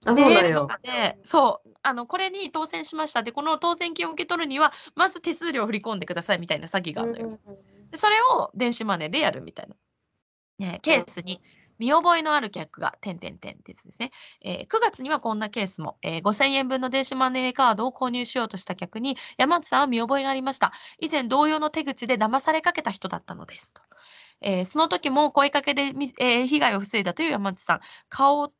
[0.04, 0.66] あ、そうなんメールとよ。
[0.66, 3.22] かで、そう、あの、これに当選しました。
[3.22, 7.38] で、この当選金を受け取るには、まず手数料を振り込んでくださいみたいな詐欺があるのよ。
[7.90, 9.76] でそれを電子マネーでやるみたいな。
[10.58, 11.40] ね、ケースに
[11.78, 14.10] 見覚えのある客が、点点点ってやつですね。
[14.42, 20.72] えー9月にはこんなケースも、えー5000円分の電子マネーカードを購入しようとした客に、山内さんは見覚えがありました。
[20.98, 23.82] 以前同様の手口で騙されかけた人だったのですと。
[24.40, 27.80] えーその時も声かけでみ、えー被害を防いだという山内さん。
[28.08, 28.52] 顔を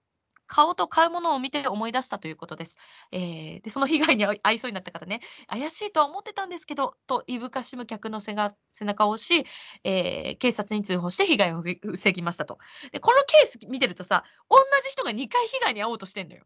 [0.47, 2.77] 顔と買うものを見て思い出したということです。
[3.13, 9.47] えーでその被害に遭 いそうになった方ね、怪しいとは思ってたんですけど、といぶかしむ客の背が背中を押し、
[9.85, 12.59] えー警察に通報して被害をふ防ぎましたと。
[12.93, 16.45] でこのケース見てるとさ、同じ人が2回被害に遭おうとしてんのよ。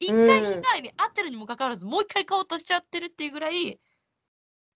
[0.00, 3.80] 1回被害に遭ってるにもかかわらず、もう1回買おうとしちゃってるっていうぐらい、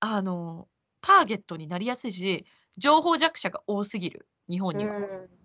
[0.00, 0.68] あの、
[1.00, 4.96] ターゲットになりやすいし、情報弱者が多すぎる、日本には。
[4.96, 5.42] っうん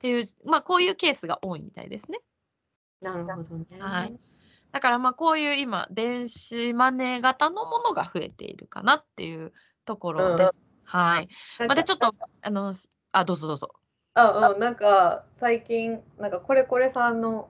[0.00, 2.18] ていう、まあ、こういうケースが多いみたいですね。
[3.00, 3.66] なるほどね。
[3.78, 4.16] はい。
[4.72, 9.52] だからまあこういう今電子マネー型のものが増えているかなっていう
[9.84, 10.70] ところです。
[10.84, 11.28] はい。
[11.58, 13.74] なんかまたちょっとあのすあどうぞどうぞ。
[14.14, 17.48] あ、うん、なんか最近、なんかこれこれさんの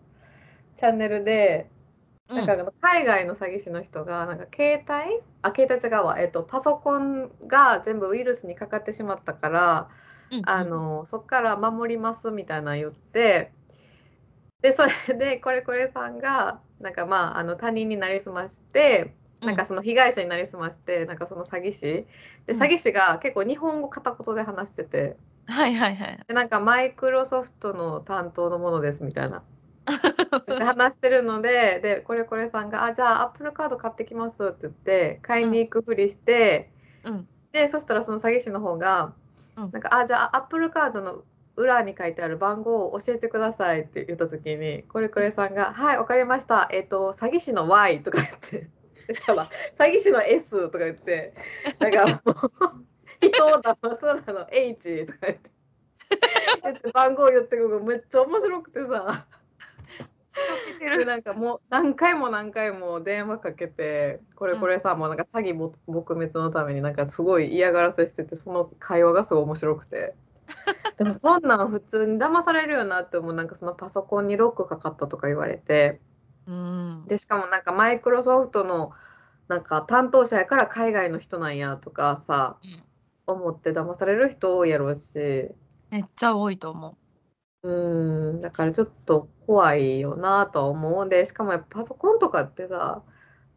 [0.76, 1.70] チャンネルで、
[2.28, 9.88] なんか海外の詐欺師の人が、なんか携帯あ、携帯違うわ、えっと、パソコンが全部ウイルスにかかってしまったから、
[10.30, 13.52] うんあの、そこから守りますみたいなの言って、
[14.62, 21.80] で、それで、これこれさんが、なんかまあ、あの他人になりすまして、なんかその被害者になりすまして、なんかその詐欺師。
[22.46, 26.24] で、うん詐欺師が結構日本語片言で話してて、はいはいはい。
[26.28, 29.42] でなんかマイクロソフトの担当のものですみたいな。
[30.46, 36.72] で 話してるので、で、これこれさんが、あ、じゃあ、アップルカード買ってきますって言って、買いに行くふりして、
[37.04, 37.28] うん。
[37.52, 39.14] で、そしたらその詐欺師の方が、
[39.56, 41.24] うんなんか、あ、じゃあ、アップルカードの
[41.56, 46.68] 裏に書いてある番号を教えてくださいって言ったときに、これこれさんが、はい、わかりました。
[46.72, 48.68] えっと、詐欺師の Y とか言って、
[49.76, 51.34] 詐欺師の S とか言って、
[51.78, 52.86] なんかもう、
[53.26, 55.50] 人を騙すなの H とか言って。
[56.92, 59.26] 番号言ってくるのめっちゃ面白くてさ。
[60.80, 70.14] でなんかもう何回も何回も電話かけてこれこれさ、もうなんか詐欺も撲滅のためになんかすごい嫌がらせしててその会話がすごい面白くて
[70.98, 73.32] でもそんなん普通に騙されるよなって思う。
[73.32, 76.00] なんかそのパソコンにロックかかったとか言われて。
[76.46, 77.04] うん。
[77.06, 78.92] でしかもなんかマイクロソフトの
[79.48, 82.58] なんか担当者やから海外の人なんやとかさ
[83.26, 85.48] 思って騙される人多いやろうし。
[85.90, 86.96] めっちゃ多いと思
[87.62, 87.70] う。
[88.34, 88.40] ん。
[88.40, 91.08] だからちょっと怖いよなとは思う。
[91.08, 93.02] でしかもやっぱパソコンとかってさ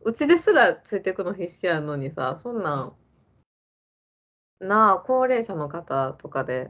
[0.01, 2.93] うちですらついていくの必死やのにさそんなん
[4.63, 6.69] なあ高齢者の方とかで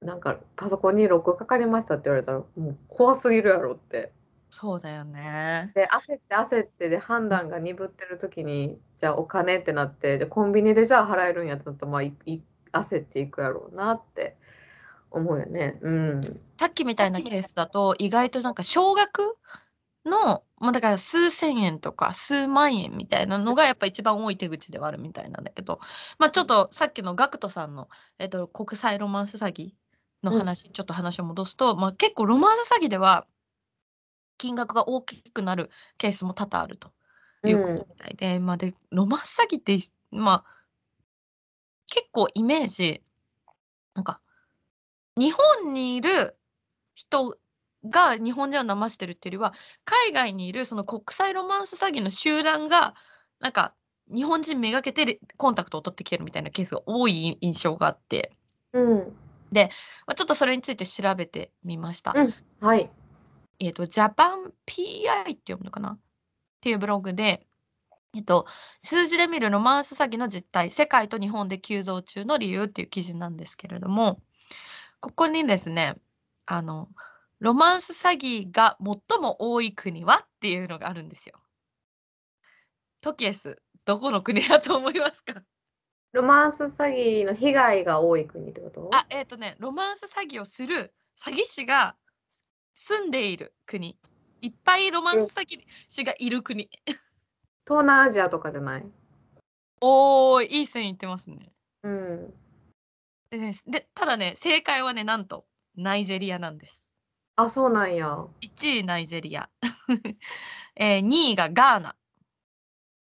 [0.00, 4.12] なんかパソコンにロックかかりましたって言われたらもう怖すぎるやろって
[4.50, 4.54] う。
[4.54, 5.72] そうだよね。
[5.74, 12.42] で焦って焦ってで判断が鈍ってる時にじゃあお金ってなってでコンビニでじゃあ払えるんやったらまあいい
[12.72, 14.36] 焦っていくやろうなって
[15.10, 16.20] 思うよねうん
[16.58, 19.36] さっきみたいなケースだと意外となんか少額
[20.04, 25.80] の、まあ、だから数千円とか数万円みたいなのがやっぱ一番多い手口ではあるみたいなんだけど、
[26.18, 27.88] まあ、ちょっとさっきのガクトさんの、
[28.18, 29.70] えっと、国際ロマンス詐欺
[30.22, 33.26] の話、ちょっと話を戻すと、まあ、結構ロマンス詐欺では
[34.36, 36.92] 金額が大きくなるケースも多々あると
[37.42, 39.78] いうことみたいで、まあ、でロマンス詐欺って、
[40.10, 40.64] まあ、
[41.86, 43.02] 結構イメージ
[43.94, 44.20] なんか
[45.16, 46.36] 日本にいる
[46.94, 47.38] 人
[47.88, 49.54] が日本人を騙してるっていうよりは
[49.84, 52.94] 海外にいるその国際ロマンス詐欺の集団が
[53.40, 53.74] なんか
[54.12, 58.32] 日本人めがけてレコンタクトを取ってきてるみたいなケースが多い印象があって、
[58.72, 59.14] うん。
[60.06, 62.12] まあ、ちょっとそれについて調べてみました。
[62.14, 62.90] うんはい。
[63.58, 65.90] えっ、と、ジャパン PI って読むのかな？
[65.92, 65.98] っ
[66.60, 67.46] ていうブログで、
[68.14, 68.46] えっと、
[68.82, 74.20] 数字で見るロマンス詐欺の実態、世界と日本で急増中の理由っていう記事なんですけれども、
[75.00, 75.96] ここにですね、
[76.46, 76.88] あの、
[77.40, 81.40] ロマンス詐欺が最も多い国はっていうのがあるんですよ。
[83.00, 85.42] トキエス、どこの国だと思いますか？
[86.12, 88.90] ロマンス詐欺の被害が多い国ってこと？
[88.92, 91.96] あ、えっ、とね、ロマンス詐欺をする詐欺師が
[92.74, 93.98] 住んでいる国。
[94.42, 96.68] いっぱいロマンス詐欺師がいる国。
[97.66, 98.84] 東南アジアとかじゃない？
[99.80, 101.52] おー、いい線いってますね。
[101.84, 102.34] うん
[103.30, 106.89] でねでただね、正解はね、なんと、ナイジェリアなんです。
[107.42, 109.48] あそうなんや1位、ナイジェリア。
[110.76, 111.96] えー、2位がガーナ。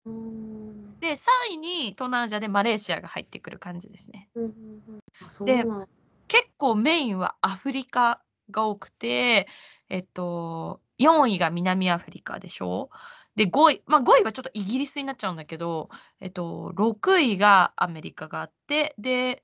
[0.07, 4.29] うんで、3位に東南アジアでマレーシアが入ってくる感じですね。
[4.35, 5.87] うんうんあそうでなんや
[6.29, 9.49] 結構メインはアフリカが多くて、
[9.91, 12.91] えっと、4位が南アフリカでしょ？
[13.35, 19.43] で、5位、まあ5位はちょっとイギリスになっちゃうんだけど、えっと、6位がアメリカがあって、で、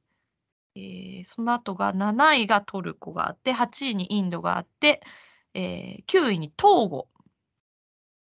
[0.78, 5.00] えーその後が7位がトルコがあって、8位にインドがあって、
[5.54, 7.08] えー9位にトーゴ、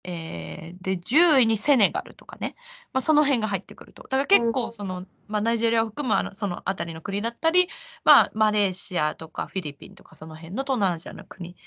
[0.03, 2.55] えーで、10位にセネガルとかね、
[2.93, 4.03] まあ、その辺が入ってくると。
[4.03, 7.67] だから結構その、まあ、ナイジェリアを含むあのその辺りの国だったり、
[8.03, 11.57] まあ、マレーシアとかフィリピンとかその辺の東南アジアの国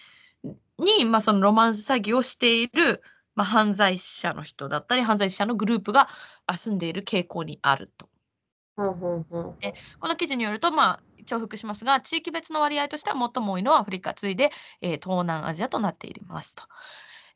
[0.78, 3.02] に、まあ、そのロマンス詐欺をしている、
[3.34, 6.08] まあ、犯罪者の人だったり犯罪者のグループが
[6.46, 8.09] あ住んでいる傾向にあると。
[8.80, 9.54] うんうんうん
[10.00, 14.50] この記事によると、まあ、重複しますが、地域別の割合としては最も多いのはアフリカ、次いで、
[14.80, 16.64] えー東南アジアとなっていますと。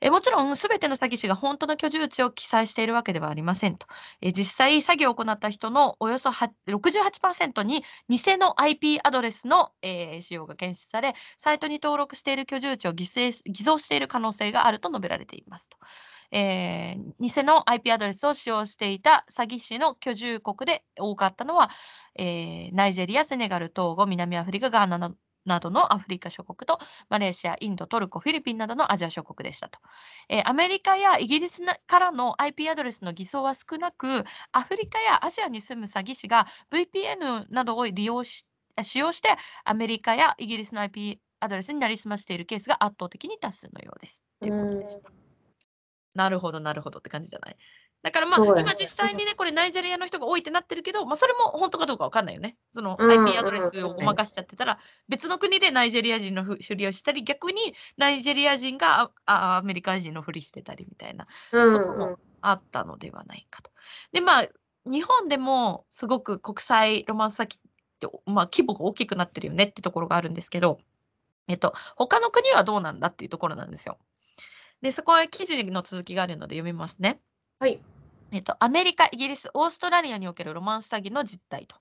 [0.00, 3.86] えもちろん、すべての詐欺師が本当の居住地を記載しているわけではありませんと。
[4.20, 15.76] え実際、詐欺を行った人のおよそ68%に偽の IP アドレスの、えー使用が検出され、サイトに登録している居住地を偽偽造している可能性があると述べられていますと。
[16.34, 21.70] えー偽の IP アドレスを使用していた詐欺師の居住国で多かったのは、
[22.16, 25.14] えーナイジェリア、セネガル、トーゴ、南アフリカ、ガーナ
[25.44, 29.78] などのアフリカ諸国と、マレーシア、インド、トルコ、フィリピンなどのアジア諸国でしたと。
[30.28, 38.44] えーアメリカやイギリスからの IP アドレスの偽装は少なく、アフリカやアジアに住む詐欺師が VPN などを利用し
[38.82, 39.28] 使用して、
[39.64, 44.24] アメリカやイギリスの IP アドレスになりすましているケースが圧倒的に多数のようです。
[44.40, 45.23] ということでした。
[46.14, 47.56] なるほど、なるほどって感じじゃない？
[48.02, 52.56] だからまあ、今実際にね、これナイジェリアの人が多いってなってるけど、まあ、それも本当かどうかわかんないよね。
[52.74, 63.70] そのうん IP アドレスをごまかしちゃってたら、別の国でナイジェリア人のふふりをしたり、逆にナイジェリア人がああアメリカ人のふりしてたりみたいなうんこともあったのではないかと。
[64.12, 64.48] で、まあ、
[64.84, 67.60] 日本でもすごく国際ロマンス詐欺っ
[68.00, 70.78] て、まあ、規模が大きくなってるよねってところがあるんですけど、
[71.48, 73.98] えっと、他の国はどうなんだっていうところなんですよ。
[74.84, 77.18] で、そこは記事の続きがあるので読みますね。
[77.58, 77.80] はい。
[78.32, 81.76] えっと、アメリカ、イギリス、オーストラリアにおけるロマンス詐欺の実態と。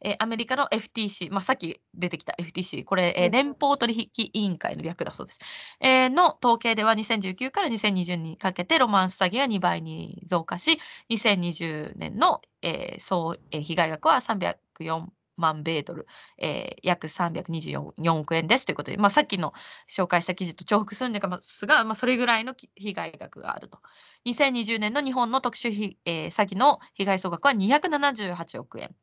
[0.00, 5.40] えーアメリカの FTC、まあ、さっき出てきた FTC、これ、え連邦取引委員会の略だそうです。
[5.80, 10.78] えーの統計では2019から2020年にかけてロマンス詐欺が2倍に増加し、
[11.10, 16.06] 2020年の、えー総、えー被害額は304万米ドル、
[16.38, 19.52] えー約324億円ですということで、まあ、さっきの
[19.90, 23.78] 紹介した記事と重複するんですが、まあ、それぐらいの被害額があると。
[24.26, 28.94] 2020年の日本の特殊ひ、えー詐欺の被害総額は278億円。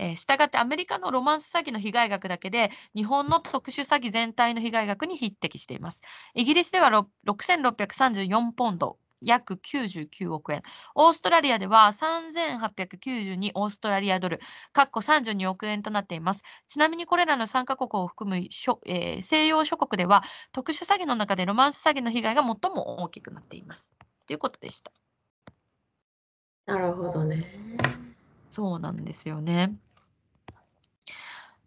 [0.00, 6.02] えー、したがってアメリカのロマンス詐欺の被害額だけで日本の特殊詐欺全体の被害額に匹敵しています。
[6.34, 6.88] イギリスでは
[7.26, 10.62] 6634ポンド、約99億円。
[10.94, 14.40] オーストラリアでは3892オーストラリアドル、
[14.72, 16.42] かっこ32億円となっています。
[16.68, 23.94] ちなみにこれらの3カ国を含むしょ、えー西洋諸国では特殊詐欺の中でロマンス詐欺の被害が最も大きくなっています。
[24.26, 24.92] ということでした。
[26.66, 27.44] なるほどね。
[28.50, 29.74] そうなんですよね。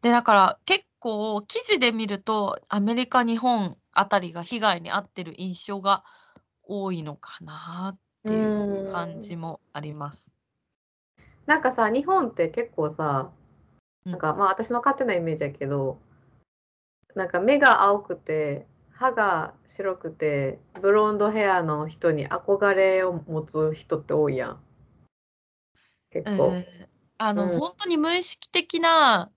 [0.02, 6.04] で、だから結構記事で見るとアメリカ、日本あたりが被害に遭ってる印象が
[6.64, 10.36] 多いのかなっていう感じもあります。
[11.46, 13.32] なんかさ、日本って結構さ、
[14.06, 15.98] うんなんかまあ私の勝手なイメージやけど、
[17.16, 24.60] なんか目が青くて、歯が白くて、ブロンドヘアの人に憧れを持つ人って多いやん。
[26.12, 26.48] 結構。
[26.48, 26.66] うん
[27.18, 29.32] あの、うん本当に無意識的な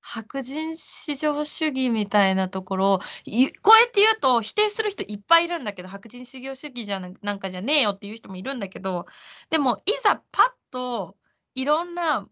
[0.00, 9.06] 白人至上主義みたいなところをいこうやって言うと否定する人いっぱいいるんだけど白人至上主義じゃななんかじゃねえよっていう人もいるんだけど
[9.50, 11.16] でもいざパッと
[11.54, 12.28] いろんな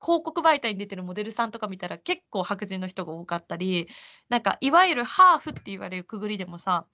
[0.00, 3.88] 広告媒体に出てるモデルさんとか見たら結構白人の人が多かったり
[4.28, 6.86] なんかいわゆるハーフって言われるくぐりでもさ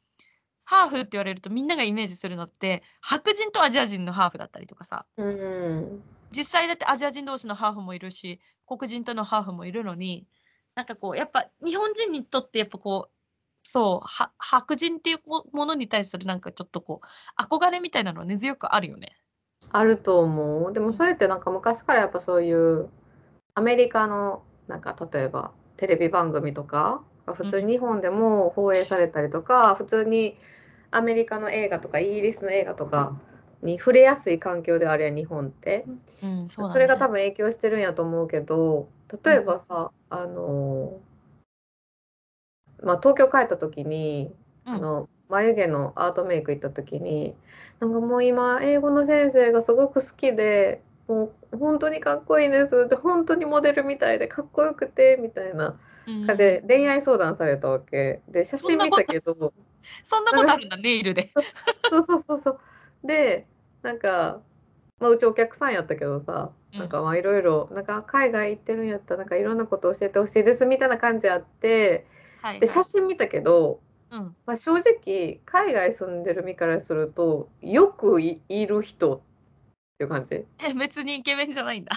[0.65, 6.03] ハーフって言われるとみんながイメージするのって白人とアジア人のハーフだったりとかさうん。
[6.31, 10.27] 実際だってアジア人同士のハーフもいるし黒人とのハーフもいるのに
[10.75, 13.15] なんかこうやっぱ日本人にとってやっぱこう
[13.67, 19.17] そうは白人っていうもものに対するなんかちょっとこう憧れみたいなのは根強くあるよね。
[19.73, 20.73] あると思う。
[20.73, 22.91] でもそれってなんか昔からやっぱそういう
[23.55, 30.37] アメリカのなんか例えばテレビ番組とか普通に日本でも放映されたりとか、普通に
[30.91, 33.17] アメリカの映画とかイギリスの映画とか
[33.63, 35.85] に触れやすい環境であるやん日本って。
[36.23, 36.71] うん、そね。
[36.71, 38.89] それが多分影響してるんやと思うけど
[39.25, 41.01] 例えばさ、あの
[42.83, 44.33] まあ、東京帰った時に、
[44.67, 44.75] うん。
[44.75, 47.35] あの眉毛のアートメイク行った時に
[47.81, 55.75] なんかもう今英語の先生がすごく好きでもう本当にかっこいいですって本当にモデルみたいでかっこよくてみたいなうん
[56.27, 59.53] 感じで恋愛相談されたわけで写真見たけど
[60.03, 61.31] そんなことあるんだネイルで。
[61.91, 62.61] そうそうそうそう。
[63.05, 63.47] で、
[63.83, 64.41] なんか、
[64.99, 72.07] まあ、うちお客さんやったけどさ、うんなんかまあいろいろ、なんか海外行ってるんやったら、なんかいろんなこと教えてほしいですみたいな感じあって、で、
[72.43, 73.81] はいはい写真見たけど、
[74.11, 79.21] うんまあ、正直、海外住んでる身からすると、よくいいる人っ
[79.99, 80.35] ていう感じ。
[80.35, 81.93] え別にイケメンじゃないんだ。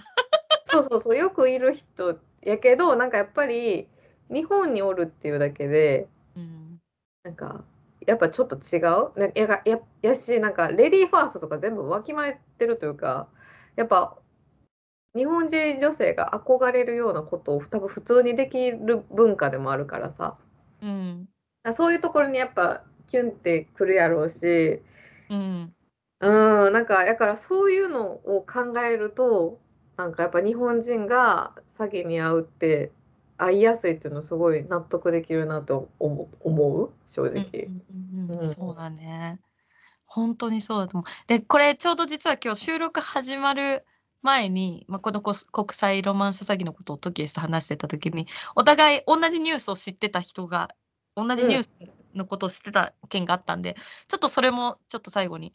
[0.66, 3.88] そうそうそう、よくいる人やけど、なんかやっぱり、
[4.30, 6.82] 日本におるっていうだけで、うん
[7.24, 7.66] なんか、
[8.06, 9.20] やっぱちょっと違う？
[9.20, 13.28] ね、やがややし、なんか、レディーファーストとか全部わきまえてるというか、
[13.76, 14.18] やっぱ、
[15.14, 20.38] 日本人女性が憧れるようなことを多分普通にできる文化でもあるからさ、
[20.82, 21.28] うん。
[21.64, 24.82] あそういうところにやっぱキュンってくるやろうし、
[25.30, 25.74] うん。
[26.22, 29.60] うん、なんか、だからそういうのを考えると、
[29.98, 32.92] なんかやっぱ日本人が詐欺に遭うって、
[33.38, 37.66] 遭いやすいっていうのすごい納得できるなと思思う、正うん直。
[37.66, 39.40] うんうんうんそうだね。
[40.06, 41.28] 本当にそうだと思う。
[41.28, 43.86] で、これちょうど実は今日収録始まる
[44.22, 50.70] 前に、まあ、このこ国際ロマンス詐欺のことをトキエスと話してた時に、お互い同じニュースを知ってた人が、
[51.16, 53.76] 同じニュースのことを知ってた件があったんで、
[54.08, 55.54] ちょっとそれもちょっと最後に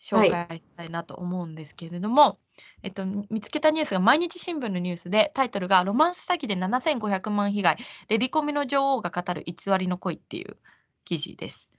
[0.00, 2.38] 紹介したいなと思うんですけれども、
[2.82, 7.76] えっと、見つけたニュースが毎日新聞のニュースで、タイトルがロマンス詐欺で7500万被害、
[8.08, 10.56] レビコミの女王が語る偽りの恋っていう
[11.04, 11.70] 記事です。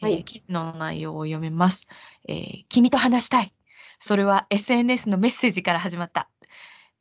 [0.00, 0.14] はい。
[0.14, 1.86] えー記事の内容を読みます、
[2.28, 3.52] えー君と話したい。
[3.98, 6.28] それは SNS のメッセージから始まった。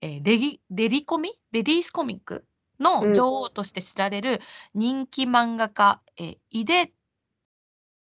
[0.01, 1.39] えーレギレリコミ？
[1.51, 2.45] レディースコミック
[2.80, 2.84] うん。
[2.84, 4.41] の女王として知られる
[4.73, 6.91] 人気漫画家、えー井出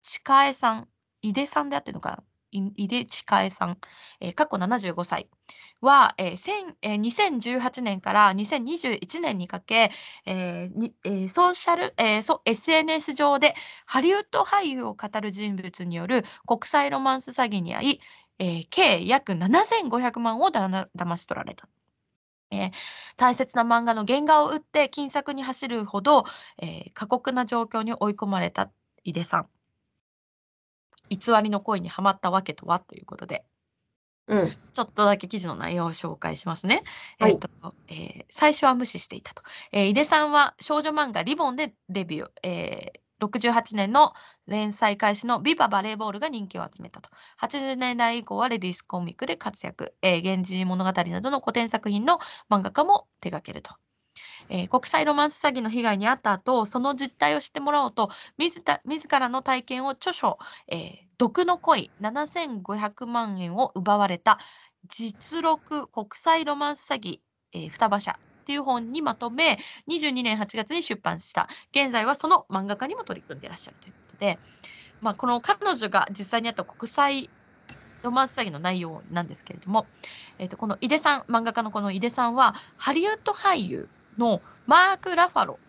[0.02, 0.88] 千佳恵さん、
[1.22, 2.16] 井出さんであってるのかな？
[2.16, 2.22] い
[2.54, 3.78] 井出千佳恵さん、
[4.20, 5.28] えー過去75歳
[5.80, 9.90] は、えーえー2018年から2021年にかけ、
[10.26, 13.54] えーえーソーシャル、えーそ SNS 上で
[13.86, 18.00] ハリウッド俳優を語る人物による国際ロマンス詐欺に遭い、
[18.38, 21.68] えー計約7500万をだな騙し取られた。
[22.50, 22.70] えー
[23.16, 26.24] 大切な漫画の原画を売って金策に走るほど、
[26.58, 28.70] えー過酷な状況に追い込まれた
[29.04, 29.48] 井出さん。
[31.10, 32.80] 偽りの恋にはまったわけとは？
[32.80, 33.44] ということで、
[34.26, 34.50] うん。
[34.50, 36.82] ちょっとだけ記事の内容を紹介しますね。
[37.20, 37.48] はいえっと
[37.88, 39.42] えー最初は無視していたと。
[39.72, 42.30] えー井出さんは少女漫画リボンでデビュー。
[42.42, 44.12] えー68年の
[44.48, 47.10] 連載開始のビババレーボールが人気を集めたと。
[47.40, 49.94] 80年代以降はレディースコミックで活躍。
[50.02, 52.18] えー源氏物語などの古典作品の
[52.50, 53.74] 漫画家も手掛けると。
[54.48, 60.38] えー国際ロマンス詐欺の被害に遭った後、その実態を知ってもらおうと、自ら自らの体験を著書、
[60.68, 64.40] えー毒の恋7500万円を奪われた
[64.88, 67.20] 実録国際ロマンス詐欺、
[67.52, 71.48] えー双葉社っていう本にまとめ、22年8月に出版した。
[71.70, 74.38] 現在はその漫画家にも取り組んでいらっしゃるということで、
[75.00, 77.30] まあ、この彼女が実際にあった国際
[78.02, 79.86] ロマンス詐欺の内容なんですけれども、
[80.38, 83.88] えー、とこの井出さん、漫画家のこの井出さんは、ハリウッド俳優
[84.18, 85.60] のマーク・ラファロ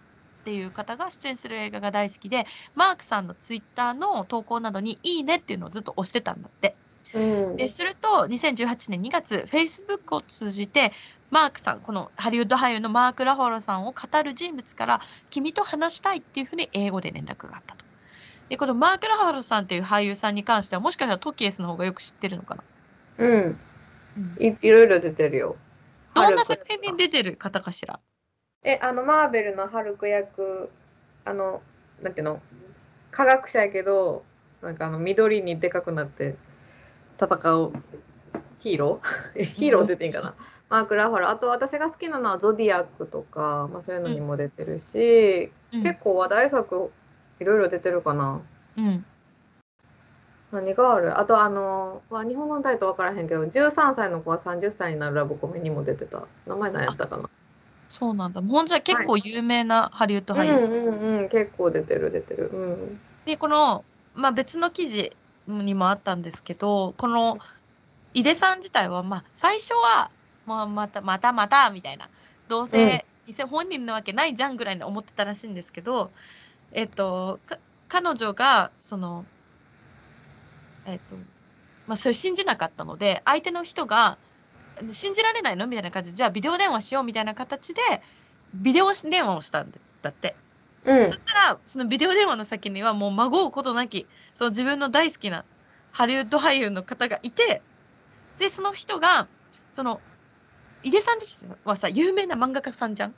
[0.41, 6.77] っていう方が出演する映画が大好きで、マークさんのツイッターの投稿などにいいねっていうのをずっと押してたんだって。
[7.13, 7.19] う
[7.53, 7.55] ん。
[7.57, 10.93] ですると、2018年2月、Facebook を通じて、
[11.31, 17.85] マークさん、このハリウッド俳優のマーク・ラファロさんを語る人物から、君と話したいっていうふうに英語で連絡があったと。
[18.49, 22.63] で、このマーク・ラファロさんっていう俳優さんに関しては、もしかしたらトキエスの方がよく知ってるのかな。
[23.17, 23.65] うん。
[24.17, 25.57] うんいいろいろ出てるよ。
[26.13, 27.99] どんな作品に出てる方かしら？
[28.65, 30.71] え、あの、マーベルのハルク役、
[31.23, 31.61] あの、
[32.01, 32.41] なんていうの、
[33.11, 34.25] 科学者やけど、
[34.61, 36.35] なんかあの、緑にでかくなって
[37.21, 37.71] 戦う
[38.59, 39.43] ヒーロー？
[39.45, 40.33] ヒーローって言っていいんかな？
[40.69, 41.29] マーク・ラファロ。
[41.29, 46.91] あと私が好きなのはゾディアックとか、まあ、そういうのにも出てるし、うん結構話題作
[47.39, 48.41] いろいろ出てるかな。
[48.77, 49.05] うん。
[50.51, 51.19] 何がある？
[51.19, 56.23] あとあの、まあ、日本語のタイトル分からへんけど、13歳の子は30歳になるラブコメにも出てた。
[56.47, 57.29] 名前何やったかな？
[57.89, 58.41] そうなんだ。
[58.41, 62.49] ほんじゃ結構有名なハリウッド俳優さんうんうんうん、結構出てる出てる。
[62.51, 62.99] うん。
[63.25, 63.83] で、この、
[64.13, 65.11] まあ、別の記事
[65.47, 67.37] にもあったんですけど、この
[68.13, 70.09] 井出さん自体は、まあ、最初は、
[70.45, 72.09] まあ、またまたまたみたいな、
[72.47, 76.11] どうせ偽本人なわけないじゃんぐらいに思ってたらしいんですけど、
[76.71, 77.57] えっと、か
[77.87, 79.25] 彼女が、その、
[80.85, 81.15] えっと、
[81.87, 84.17] まあ、それ信じなかったので、相手の人が、
[84.91, 85.67] 信じられないの？
[85.67, 87.81] みたいな感じで、じゃあビデオ電話しようみたいな形で、
[88.53, 89.71] ビデオ電話をしたん
[90.01, 90.35] だって。
[90.85, 94.05] うんそしたら、そのビデオ電話の先にはもうまごうことなき、
[94.35, 95.43] その自分の大好きな
[95.91, 97.61] ハリウッド俳優の方がいて、
[98.37, 99.27] で、その人が、
[99.75, 99.99] その、
[100.83, 103.15] 井出さん自身はさ、有名な漫画家さんじゃん。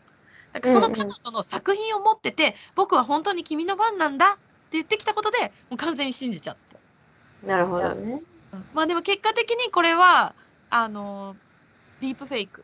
[0.53, 4.39] なんかそのうんうん彼女の作品を持ってて、僕は本当に君のファンなんだって
[4.74, 6.78] 言ってきたことで、もう完全に信じちゃって。
[7.45, 8.22] なるほどね。
[8.74, 10.34] まあでも結果的にこれは、
[10.70, 11.36] あの、
[12.02, 12.64] ディープフェイク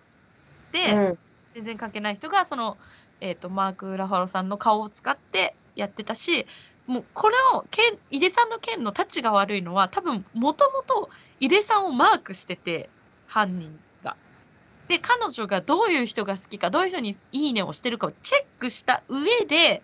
[0.71, 1.17] で、うん。
[1.53, 2.77] 全然関係ない人がその、
[3.21, 6.45] えー、とマーク・ラファロさんの顔を使ってやってたし
[6.87, 11.09] もうこれを剣井出さんの件のタチが悪いのは多分もともと
[11.39, 12.89] 井出さんをマークしてて
[13.27, 14.17] 犯人が。
[14.87, 19.81] で彼女がどういう人が好きかどういう人に「いいね」をしてるかをチェックした上で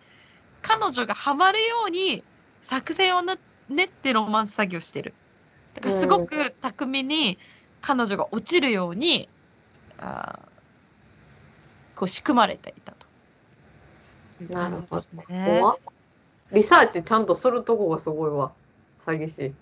[0.61, 2.23] 彼女がハマるように
[2.61, 3.37] 作戦をな
[3.69, 5.13] 練ってロマンス詐欺をしてる。
[5.75, 7.37] だからすごく巧みに
[7.81, 9.29] 彼女が落ちるように
[9.99, 13.09] あーこう仕組まれていたと
[14.53, 15.61] なるほどね。
[16.51, 18.51] リサーチちゃんとするとこがすごいわ。
[19.05, 19.53] 詐欺師。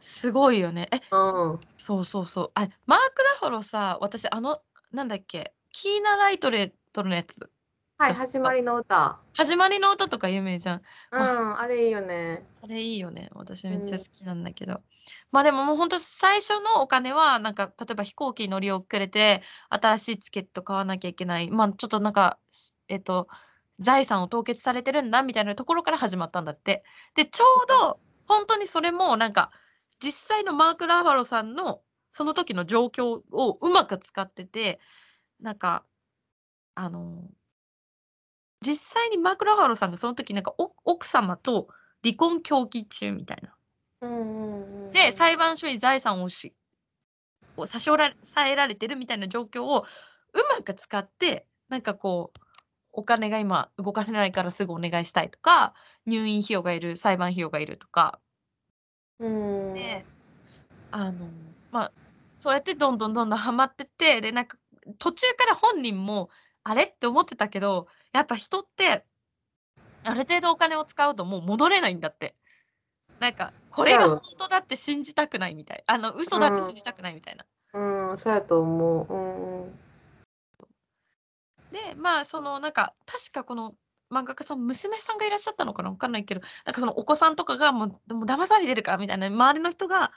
[0.00, 0.88] すごいよね。
[0.90, 1.60] え、うん。
[1.78, 2.50] そうそうそう。
[2.54, 7.50] あ、マーク・ラファロさ、私、あの、なんだっけ、キーナ・ライトレットのやつ。
[8.02, 9.20] はい、始まりの歌。
[9.32, 10.82] 始まりの歌とか有名じゃん。
[11.12, 12.44] うん、あれいいよね。
[12.60, 13.30] あれいいよね。
[13.32, 14.80] 私めっちゃ好きなんだけど。
[15.30, 21.52] まあでももう本当最初のお金は、なんか、例えば飛行機に乗り遅れて、新しいチケット買わなきゃいけない。
[21.52, 22.40] まあちょっとなんか、
[22.88, 23.28] えっと、
[23.78, 26.82] 財産を凍結されてるんだみたいなところから始まったんだって。
[27.14, 29.52] で、ちょうど、本当にそれもなんか、
[30.02, 34.80] 実際のマーク・ラファロさんのその時の状況をうまく使ってて、
[35.40, 35.84] なんか、
[36.74, 37.30] あの、
[38.62, 41.68] 実際にマーク・ラファロさんがその時なんかお奥様と
[42.02, 43.54] 離婚協議中みたいな。
[44.92, 46.54] で裁判所に財産をし
[47.56, 49.84] を差し押さえられてるみたいな状況を
[50.32, 52.40] うまく使ってなんかこう
[52.92, 55.74] お金が今動かせないからすぐお願いしたいとか
[56.06, 58.18] 入院費用がいる裁判費用がいるとか。
[59.18, 59.74] うん。
[59.74, 60.04] で
[60.90, 61.28] あの
[61.70, 61.92] まあ
[62.38, 64.58] そうやってどんどんどんどんハマってってでなんか
[64.98, 66.28] 途中から本人も
[66.64, 66.84] あれ？
[66.84, 69.04] って思ってたけどやっぱ人って
[70.04, 72.34] ある程度お金を使うともう戻れないんだって。
[73.20, 75.84] なんかこれが本当だって信じたくないみたい。
[75.86, 77.44] あの嘘だって信じたくないみたいな。
[77.74, 78.18] うん。
[78.18, 79.14] そうやと思う。
[79.14, 79.62] うん。
[79.62, 79.78] うん
[81.72, 83.74] でまあそのなんか確かこの
[84.10, 85.90] 漫画家さん娘さんがいらっしゃったのかな？
[85.90, 89.28] 分かんないけどなんかそのお子さんとかがもうでも騙されてるからみたいな。
[89.28, 90.10] 周りの人が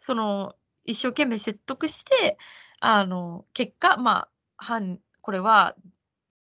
[0.00, 2.38] その一生懸命説得して
[2.80, 5.76] あの結果まあ犯これは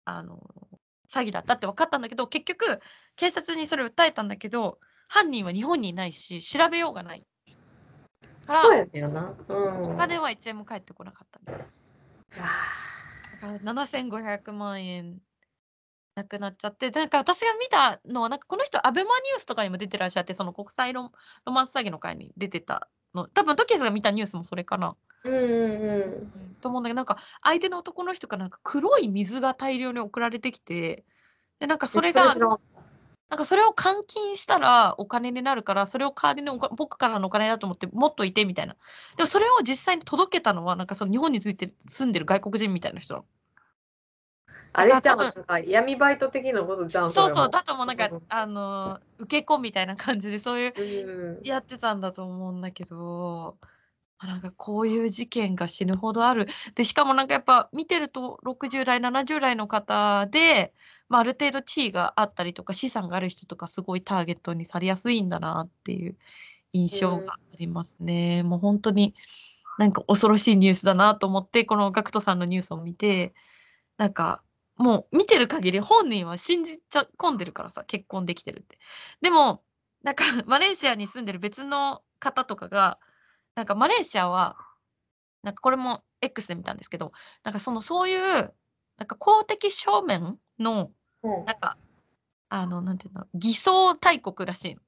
[0.05, 0.39] あの
[1.11, 2.79] 詐欺だったって分かったんだけど結局
[3.15, 7.25] 警察にそれを訴えたんだけど犯人は日本にいないし調べようがない。
[8.47, 9.35] そうやねんよな。
[9.47, 9.83] うん。
[9.93, 11.63] お金は1円も返ってこなかったみたいな。
[11.63, 12.47] うわ
[13.41, 15.19] だから7500万円
[16.15, 21.11] なくなっちゃって、なんか私が見たのは、なんかこの人、アベマニュースとかにも出てらっしゃって、その国際ロ
[21.45, 31.03] ロマンス詐欺の会に出てたの、多分トキエスが見たニュースもそれかな、うんうんうんと思うんだけど、なんか相手の男の人からなんか黒い水が大量に送られてきて、
[31.59, 32.35] でなんかそれが
[33.31, 38.75] なんかそれを換金したらお金になるから、それを代わりに僕からのお金だと思って持っといてみたいな。
[39.15, 43.25] でもそれを実際に届けたのは、なんかその日本について住んでる外国人みたいな人なの。
[44.73, 53.57] あれじゃんなんか闇バイト的なことじゃんそうそう、だともうなんかうん、あのー、受け子みたいな感じで、そういううんやってたんだと思うんだけど、
[54.17, 56.47] あなんかこういう事件が死ぬほどある。
[56.75, 60.73] で、しかもなんかやっぱ見てると60代、70代の方で、
[61.09, 66.15] まあ、ある程度地位があったりとか資産がある人とかすごいターゲットにされやすいんだなっていう
[66.71, 68.43] 印象がありますね。
[68.43, 69.15] もう本当に
[69.77, 73.33] なんか恐ろしいニュースだなと思って、このガクトさんのニュースを見て、
[73.97, 74.43] なんか
[74.81, 78.79] もう見てる限り本人は信じちゃ込んでるからさ、結婚できてるって。
[79.21, 79.63] でも、
[80.03, 82.99] なんか マレーシアに住んでる別の方とかが、
[83.55, 84.57] なんかマレーシアは、
[85.43, 87.11] なんかこれも X で見たんですけど、
[87.43, 88.55] なんかそのそういう、
[88.97, 90.91] なんか公的証明の、
[91.23, 91.77] うんなんか、
[92.49, 94.81] あの、なんていうの、偽装大国らしいの。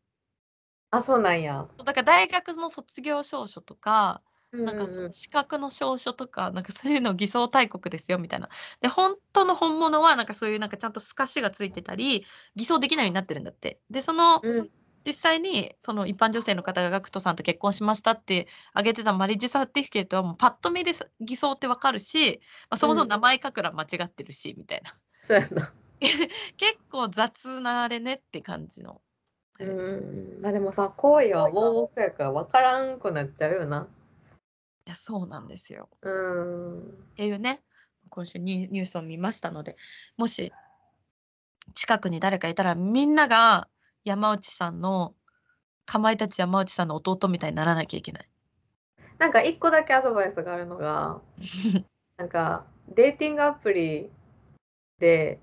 [0.90, 8.50] あそうなんやだから大学の卒業証書とか、うんなんかその資格の証書とか、なんかそういうの偽装大国ですよみたいな。
[8.82, 12.24] で、本当の本物は、なんかそういうなんかちゃんと透かしがついてたり、
[12.56, 13.80] 偽装できないようになってるんだって。
[13.90, 14.70] で、その、うん
[15.06, 22.40] 実際にその一般女性の方がガクトさんと結婚しましたって挙げてたマリッジサーティフィケートはもうパッと見でさ偽装ってわかるし、
[22.70, 24.96] まあ、そもそも名前書くら間違ってるし、みたいな。
[25.22, 25.74] そうやな
[26.58, 29.02] 結構雑なあれねって感じの。
[29.60, 33.88] あうんまあでもさ行為は盲目やから分からんくなっちゃうよな
[34.86, 35.90] いや、そうなんですよ。
[36.02, 36.84] うんっ
[37.16, 37.64] ていうね、
[38.10, 39.78] 今週ニュニュースを見ましたので、
[40.18, 40.52] もし
[41.74, 43.68] 近くに誰かいたら、みんなが
[44.04, 45.16] 山内さんの、
[45.86, 48.30] かまいたち山内さんの弟みたいにならなきゃいけない。
[49.18, 51.22] なんか一個だけアドバイスがあるのが
[52.18, 54.10] なんかデーティングアプリ
[55.00, 55.43] でま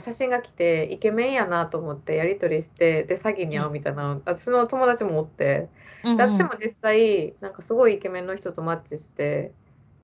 [0.00, 5.68] 写真が来てイケメンやなと思ってやり取りしてで詐欺に遭うみたいな、私の友達もおって
[6.02, 9.52] うんで私も実際なんかすごいイケメンの人とマッチして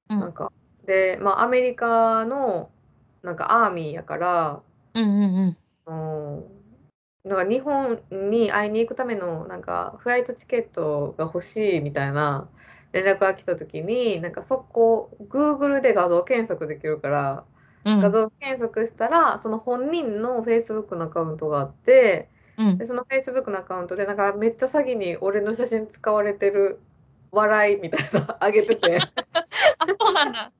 [0.09, 0.20] うん。
[0.20, 0.53] なんか
[0.86, 2.70] でまあアメリカの
[3.22, 4.62] なんかアーミーやから
[4.95, 6.34] うんうんうん。
[6.36, 6.61] うん
[7.22, 12.49] なんか日本に会いに行くためのなんかフライトチケットが欲しいみたいな
[12.93, 17.49] 連絡が来た時になんかそこ Google で画像検索できるからうん
[17.85, 22.28] 画像検索したらその本人の Facebook のアカウントがあって
[22.61, 22.78] うん。
[22.78, 26.81] でその Facebook のアカウントでなんかめっちゃ詐欺に俺の写真使われてる
[27.33, 28.99] 笑いみたいな あげてて。
[29.78, 30.53] あ、そうなんだ。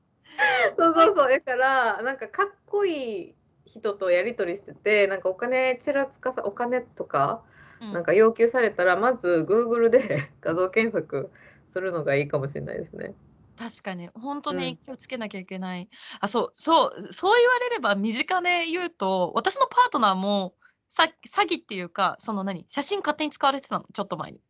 [0.75, 1.29] そうそうそう。
[1.29, 7.43] だからなんかかっこいい人とやり取りしててなんかお金ちらつかさお金とか
[7.81, 7.93] うん。
[7.93, 11.29] なんか要求されたらまず Google で 画像検索
[11.71, 13.13] するのがいいかもしれないですね。
[13.57, 15.89] 確かに、本当うんに気をつけなきゃいけない。
[16.19, 20.55] あ、そう、そう、そう言われれば身近で言うと、私のパートナーも
[20.89, 24.41] さ詐欺っていうか、その何、写真勝手に使われてたの、ちょっと前に。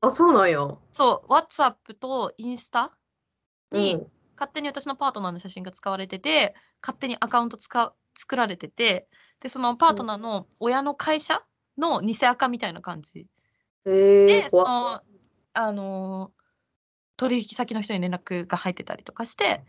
[0.00, 0.68] あそうなんや。
[0.92, 2.92] そう、WhatsApp とインスタ
[3.72, 4.06] に、うん
[4.38, 9.08] 勝手に私のパートナーの写真が使われてて勝手にアカウント使う作られてて
[9.40, 11.42] でそのパートナーの親の会社
[11.76, 13.26] の偽アカみたいな感じ
[13.84, 15.02] へでそえ怖っの
[15.54, 16.37] あのー
[17.18, 19.64] 取引先の人に連絡が入ってたりとかして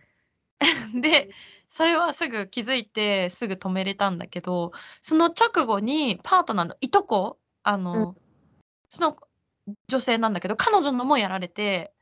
[1.02, 1.30] で
[1.70, 4.72] それはすぐ気づいてすぐ止めれたんだけど
[5.02, 8.16] その直後にパートナーのいとこあの、
[8.92, 9.18] その
[9.90, 11.94] 女性なんだけど、彼女のもやられて、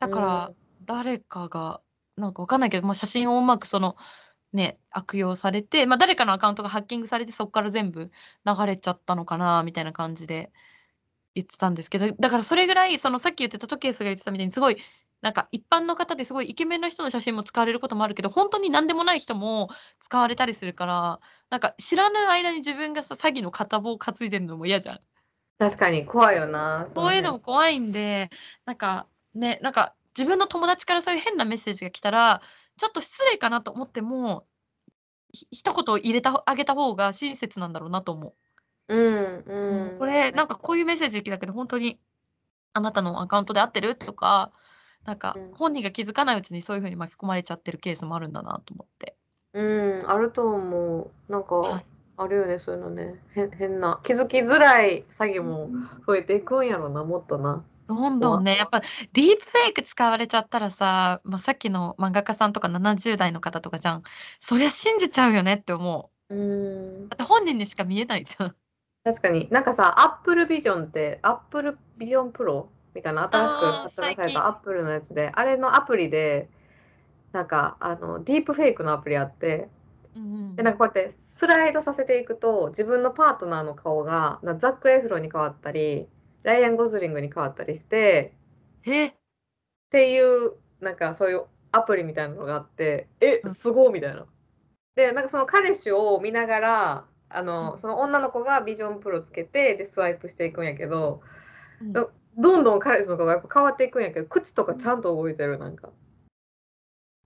[0.00, 0.56] だかうらん。
[0.82, 1.82] 誰かが、
[2.16, 3.96] なんかわかんないけど、ま、写真をうまくその、
[4.52, 8.10] ね、悪用されて、ま、誰かのアカウントがハッキングされて、そっから全部
[8.46, 10.52] 流れちゃったのかなみたいな感じで
[11.34, 14.76] 言ってたんですけど、だからそれぐらい、そのさっき言ってたトケイスが言ってたみたいにすごい、
[15.22, 19.68] なんか一般の方ですごいイケメンの人の写真も使われることもあるけど、ほんとになんでもない人も
[20.00, 21.20] 使われたりするから、
[21.50, 25.00] なんか知らぬ間に自分がさ、詐欺の片棒を担いでんのも嫌じゃん。
[25.58, 27.32] 確かに怖いよな、そそういうの。
[27.32, 28.30] も怖いんで、
[28.64, 32.42] なんか、ね、なんか自分の友達からそういう変なメッセージが来たら、
[32.76, 34.46] ちょっと失礼かなと思っても、
[35.32, 38.34] ひ一言入れたあげた方が親切なんだろうなと思う。
[38.88, 40.10] うんうん、こうん。
[40.10, 41.98] れ、なんかこういうメッセージ来たけど、ほんとに
[42.72, 43.96] あなたのアカウントで合ってる？
[43.96, 44.52] とか、
[45.04, 45.52] なんかうん。
[45.54, 49.16] 本人が気づかないうちにそういう風に巻き込まれちゃってるケースもあるんだなと思って。
[49.54, 51.32] うん、あると思う。
[51.32, 51.86] なんか、はい。
[52.16, 53.22] あるよね、そういうのね。
[53.34, 55.70] へ変な、気づきづらい詐欺も
[56.06, 57.64] 増えていくんやろな、もっとな。
[57.88, 64.02] どんど怖んね、やっぱディープフェイク使われちゃったらさ、ま、さっきの漫画家さんとか70代の方とかじゃん。
[64.40, 66.34] そりゃ信じちゃうよねって思う。
[66.34, 67.08] うーん。
[67.08, 68.56] だって本人にしか見えないじゃん。
[69.04, 69.48] 確かに。
[69.50, 74.16] なんかさ、Apple Vision って、Apple Vision Pro みたいな新しく発売。
[74.16, 76.48] された Apple のやつで、あれのアプリで、
[77.32, 79.70] なんかあのディープフェイクのアプリあって
[80.56, 80.78] で、なんん。
[80.78, 86.08] かこうやってスライドさせていくと、自分のパートナーの顔が、なザック・エフロンに変わったり、
[86.44, 88.34] ライアン・ゴズリングに変わったりして
[88.84, 89.06] え！
[89.86, 93.54] っていう、なんかそういうアプリみたいなのがあって、え、うん。
[93.54, 94.26] すごみたいな。
[94.96, 97.78] で、なんかその彼氏を見ながら、あの、うん。
[97.78, 101.22] その女の子がビジョンプロつけて、で、スワイプしていくんやけど、
[101.80, 101.92] うん。
[101.92, 104.78] どどんどん彼氏の顔がやっぱ変わっていくんやけど、口とかうん。
[104.78, 105.90] ちゃんと動いてる、なんか。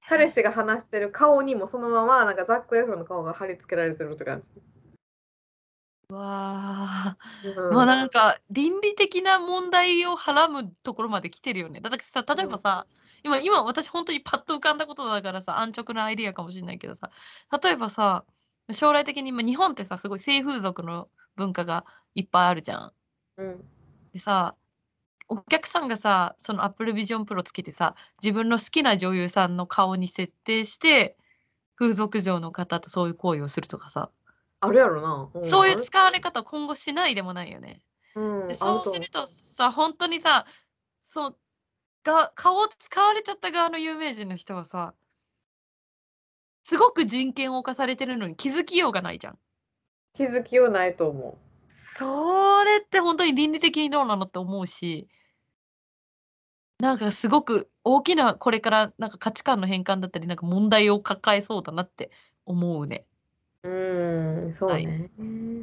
[0.09, 0.31] 彼へ。
[0.31, 4.49] 氏が話してる顔にもそのまま、なんかザック・エフロンの顔が貼り付けられてるって感じ。
[6.09, 7.17] わあ、
[7.71, 7.87] もううん。
[7.87, 11.81] なんか倫理的な問題をはらむところまで来てるよね。
[11.81, 12.51] だだってさ、例えうん。
[12.51, 12.87] ばさ、
[13.25, 17.11] 今今私ほんとにパッと浮かんだことだからさ、安直なアイディアかもしんないけどさ、
[17.63, 18.25] 例えばさ、
[18.73, 22.93] 将来的に、ま、日本ってさ、すごい性風俗の文化がいっぱいあるじゃん。
[23.37, 23.65] うん。
[24.13, 24.57] でさ、
[25.29, 31.17] お客さんがさ、その Apple Vision Pro つけてさ、自分の好きな女優さんの顔に設定して、
[31.77, 34.11] 風俗嬢の方とそういう行為をするとかさ。
[34.61, 35.31] あるやろな。
[35.35, 37.83] うん、そういう使われ方を今後しないでもないよね。
[38.15, 38.85] で、うん、あると思う。
[38.85, 40.47] そうするとさ、ほんとにさ、
[41.05, 41.39] そう、
[42.07, 44.95] が顔を使われちゃった側の有名人の人はさ
[46.69, 49.39] すごく人権を侵されてるのに気づきようがないじゃん。
[50.15, 51.37] 気づきようないと思う。
[51.69, 55.09] それってほんとに倫理的にどうなのって思うし
[56.79, 62.11] なんかすごく大きなこれからなんか価値観の変換だったり、なんか問題を抱えそうだなって
[62.45, 63.07] 思うね。
[63.63, 64.85] うーん、そはい。
[64.85, 65.11] うね。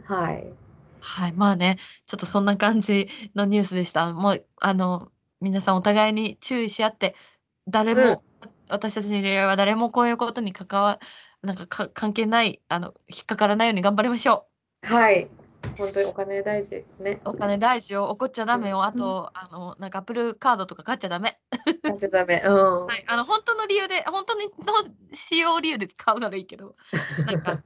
[0.06, 0.54] はい。
[1.00, 4.14] はい、まあね、ちょっとそんな感じのニュースでした。
[4.14, 7.16] もうあの、皆さんお互いに注意し合って、
[7.68, 8.00] 誰うん。
[8.08, 11.00] も、わ私たちの恋愛は誰もこういうことに関わ
[11.44, 14.48] なんか、か関係ない、あの、引っかからないように頑張りましょ
[14.82, 14.94] う。
[14.94, 15.28] はい。
[15.78, 17.20] ほんとにお金大事、ね。
[17.26, 18.62] お金大事よ、怒っちゃダうん。
[18.64, 18.84] メよ。
[18.84, 21.38] あと、あの、なんか Apple カードとか買っちゃダメ。
[21.84, 22.86] 買っちゃダメ、うん。
[22.88, 24.74] はい、あの、ほんとの理由で、ほんとにの
[25.14, 26.76] 使用理由で使うならいいけど、
[27.28, 27.62] なんか、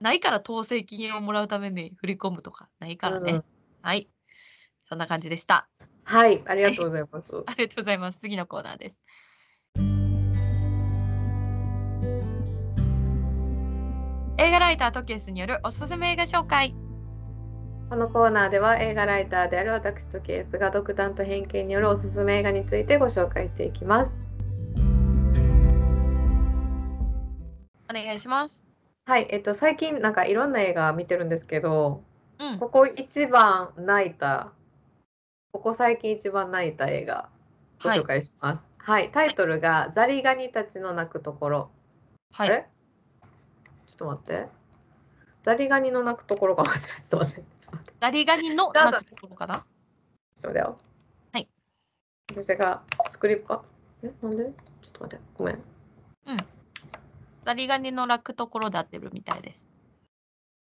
[0.00, 3.32] ないから統制金をもらうために振り込むとかないからね。
[3.32, 3.44] うん。
[3.82, 4.08] はい。
[4.86, 5.68] そんな感じでした。
[6.04, 6.72] はい、ありはい。
[6.72, 7.32] がとうございます。
[7.46, 8.18] ありがとうございます。
[8.18, 8.98] 次のコーナーです。
[14.36, 16.74] 映画ライタートケースによるおすすめ映画紹介。
[17.88, 24.12] このコーナーでは映画ライターである私トケースが独断と偏見によるおすすめ映画についてご紹介していきます。
[27.88, 28.64] お願いします。
[29.06, 32.02] はい、えっと最近なんかいろんな映画見てるんですけど、
[32.40, 32.58] うん。
[32.58, 34.52] ここ一番泣いた
[35.52, 37.28] ここ最近一番泣いた映画、
[37.80, 38.04] ご紹はい。
[38.04, 38.66] 介します。
[38.78, 39.30] はい、タはい。
[39.30, 41.70] イトルがザリガニたちの泣くところ。
[42.32, 42.48] はい。
[42.48, 42.68] あれ？
[43.86, 44.48] ちょっと待って。
[45.42, 47.00] ザリガニの鳴くところかもしれない。
[47.02, 47.94] ちょっと待って、ちょっと待って。
[48.00, 49.54] ザリガニの鳴くところかな？
[49.54, 49.64] ちょっ
[50.42, 50.78] と待ってよ。
[51.32, 51.48] はい。
[52.30, 53.62] 私がスクリプあ、
[54.02, 54.44] え、なんで？
[54.44, 54.52] ちょっ
[54.92, 55.54] と待って、ごめん。
[55.56, 56.36] うん。
[57.44, 59.68] ザリガニの鳴くところで合ってるみたいです。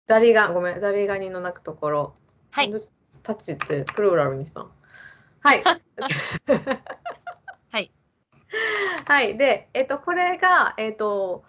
[0.07, 2.15] ザリガごめん、ザリガニの鳴くところ。
[2.53, 2.73] はい。
[3.25, 4.71] タッチってプルーラルにしたん？
[5.41, 5.65] はい。
[7.73, 7.93] はい。
[9.07, 11.45] はい、で、えっとこれが、えっと、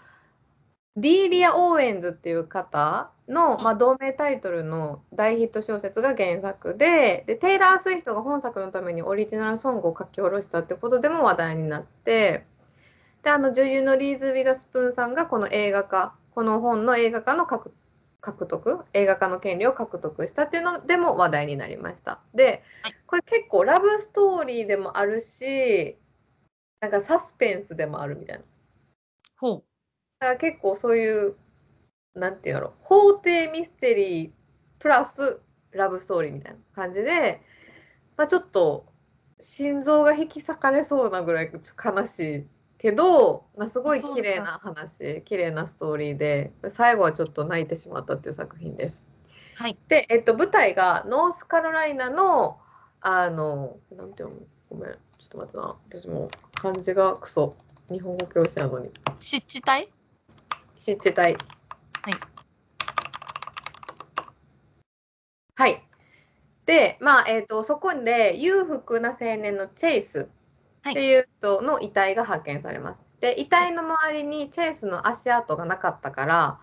[1.01, 3.63] ディーリア・オーエンズっていう方の、うん。
[3.63, 12.45] ま、同名タイトルの大ヒット小説が原作で、で、テイラー・スウィフトが本作のためにオリジナルソングを書き下ろしたってことでも話題になって、
[13.23, 17.71] で、あの女優のリース・ウィザースプーンさんがこの映画化この本の映画化の獲
[18.47, 22.21] 得映画化の権利を獲得したっていうのでも話題になりました。
[22.33, 25.97] で、はいこれ結構ラブストーリーでもあるし
[26.79, 28.43] なんかサスペンスでもあるみたいな。
[29.37, 29.68] ほだ
[30.19, 31.35] から結構そういう
[32.15, 34.29] なんていうんやろ法廷ミステリー
[34.79, 35.39] プラス
[35.71, 37.41] ラブストーリーみたいな感じで、
[38.17, 38.85] まあ、ちょっと
[39.39, 42.45] 心臓が引き裂かれそうなぐらい悲しい
[42.77, 48.99] けど、まあ、すごい綺麗な話綺麗なストーリーで最後はちょっと泣いてしまったっていう作品です。
[49.59, 49.63] う。
[49.63, 49.77] はい。
[49.87, 52.57] で、えっと、舞台がノースカロライナの
[53.01, 54.35] あのなんていうの
[54.69, 57.55] ごめんちょっと待ってな私も漢字がクソ
[57.89, 58.89] 日本語教師なのに
[59.19, 59.98] 湿地帯？
[60.79, 61.35] 湿地帯はい。
[65.55, 65.83] はい。
[66.65, 70.29] で、まあ、えっ、と、そこで裕福な青年のチェイス
[70.81, 73.03] はいっていう人の遺体が発見されます。
[73.19, 76.59] で、遺体の周りにチェイスの足跡がなかったから、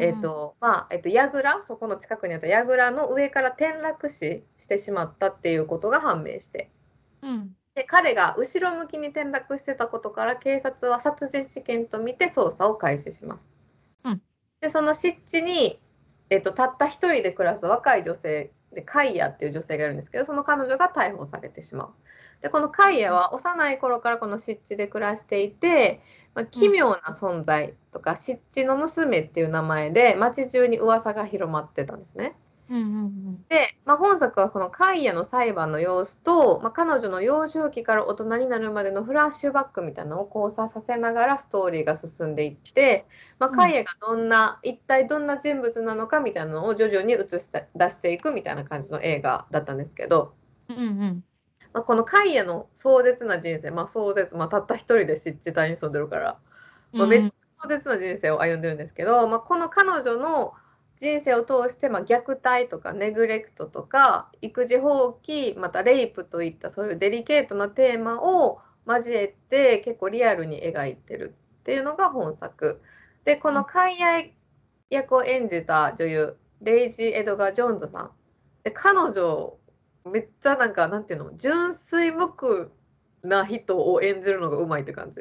[0.00, 6.68] えっ、と、まあ、えっ、と、櫓、そこの近くにあった櫓の上から転落死してしまったっていうことが判明して。
[7.22, 7.56] うん、うん。
[7.76, 13.51] で、彼が後ろ向きに転落してたことから、警察は殺人事件とみて捜査を開始します。
[14.04, 14.22] うん
[14.62, 15.80] で、その湿地に、
[16.30, 21.94] えっと、たった一人で暮らす若い女性で、カイヤっていう女性がいるんですけど、その彼女が逮捕されてしまう。
[22.42, 26.00] で、このカイヤは幼い頃からこの湿地で暮らしていて、
[26.34, 32.36] まあ、奇妙な存在とか、湿地の娘っていう名前で、街中に噂が広まってたんですね。
[32.72, 33.44] うんうんうん。
[33.48, 43.06] で、まあ、本作はこのカイヤの裁判の様子と、まあ、彼女の幼少期から大人になるまでのフラッシュバックみたいなのを交差させながらストーリーが進んでいって、
[43.38, 50.32] まあ、うんカイヤがどんな、一体どんな人物なのかみたいなのを徐々に映して出していくみたいな感じの映画だったんですけど、
[50.70, 51.24] うんうん。
[51.74, 56.38] まあ、このカイヤの壮絶な人生、まあ、壮絶、まあ、たった一人で湿地帯に住んでるから、
[56.92, 60.54] まあめっち壮絶な人生を歩んでるんですけど、まあ、この彼女の
[60.96, 72.80] 人生を通して、まあ、虐待とかネグレクトとか育児放棄またレイプといったそういうデリケートなテーマを交えて結構リアルに描いてるっていうのが本作
[73.24, 74.22] でこのカイヤ
[74.90, 78.10] 役を演じた女優レイジー・エドガー・ジョーンズさん
[78.62, 79.56] で彼女
[80.04, 82.68] めっちゃなんかなんていうの純粋無垢
[83.22, 85.20] な人を演じるのがうまいって感じ。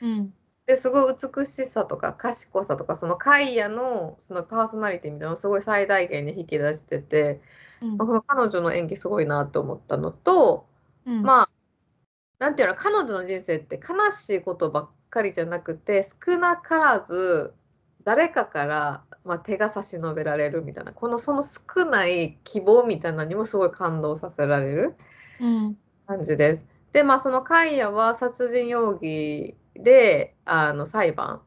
[0.00, 0.34] うん。
[0.66, 7.40] ですごい美しさとか賢さとかそのカイヤのそのパーソナリティみたいなのをすごい最大限に引き出してて、
[7.80, 10.66] うんまあこの彼女の演技すごいなと思ったのと、
[11.04, 11.22] うん。
[11.22, 11.48] まあ
[12.38, 17.54] なんていうの彼女の人生って悲しいことばっかりじゃなくて少なからず
[18.04, 24.94] 誰かから、まあ、手が差し伸べられるみたいなこのその少ない希望みたいなのにもすごい感動させられる。
[25.40, 25.76] うん。
[26.06, 26.66] 感じです。
[26.92, 31.42] で、まあ、そのカイヤは殺人容疑で、あの裁判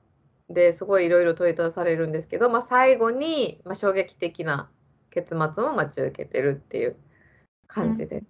[0.50, 4.70] ですごいいろいろ問いただされるんですけど、まあ、最後に、まあ、衝撃的な
[5.10, 6.96] 結末を待ち受けてるっていう
[7.68, 8.26] 感じです。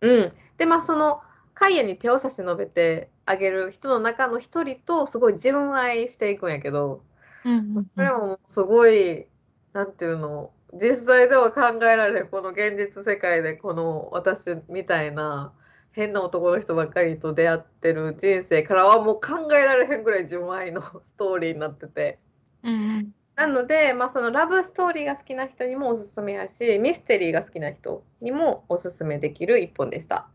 [0.00, 0.28] うん。
[0.58, 1.20] で、まあ、その
[1.54, 7.02] カイヤに手を差し伸べてあげる人の中の一人とすごい純愛していくんやけど、
[7.44, 7.74] うん。
[7.94, 9.26] それもすごい、
[9.72, 15.52] なんていうの、実際では考えられない、この現実世界で、この私みたいな
[15.94, 22.18] 変な男の人ばっかりと出会ってる人生からはもう考えられへんぐらい純愛のストーリーになってて。
[22.64, 23.14] うん。
[23.36, 30.28] なので、まあ、そのラブストーリーが好きな人にもおすすめやし、ミステリーが好きな人にもおすすめできる一本でした。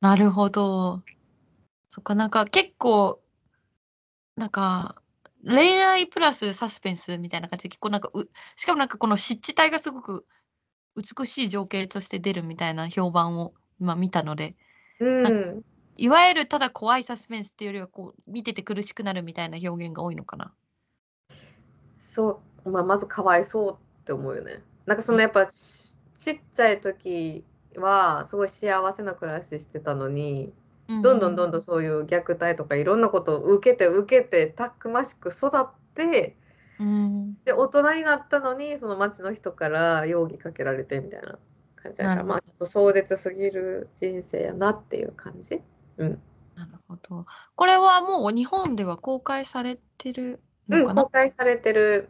[0.00, 1.02] なるほど。
[1.88, 3.20] そっか、なんか結構、
[4.36, 4.96] なんか、
[5.44, 10.26] 恋愛プラスサスペンスみたいな感じで、結構なんかう、しかもなんかこの湿地帯がすごく
[10.96, 14.56] 美しい情景として出るみたいな評判を今見たので、
[15.00, 15.64] うん。
[15.96, 20.52] いわゆるただ怖いサスペンスっていうよりは、こう、見てて苦しくなるみたいな表現が多いのかな？
[21.98, 24.62] そう、まあ、まずかわいそうって思うよね。
[24.86, 27.44] なんかそのやっぱちちっちゃい時
[27.76, 30.52] はすごい幸せな暮らししてたのに、
[30.88, 36.36] どんどんどんどんそういう虐待とかいろんなことを受けて受けてたくましく育って
[36.78, 37.34] うん。
[37.44, 41.38] で大人になったのにその町の人から容疑かけられてみたいな
[41.82, 45.60] 感じだからまあちょっと壮絶すぎる人生やなっていう感じ？
[45.98, 46.22] うん、
[46.54, 47.26] なるほど。
[47.54, 52.08] これはもう日本では公開されてるうん、のかな、公開されてる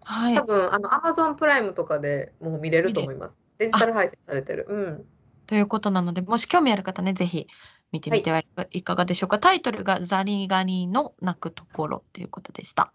[0.00, 0.42] はい多。
[0.44, 3.38] 分あの Amazon プライムとかでもう見れると思います。
[3.58, 4.66] デジタル配信されてる。
[4.68, 5.04] うん。
[5.46, 7.46] ということなので、もし興味ある方ね、ぜひ
[7.92, 9.38] 見てみてはいかがでしょうか？
[9.38, 12.92] タイトルがザリガニの鳴くところということでした。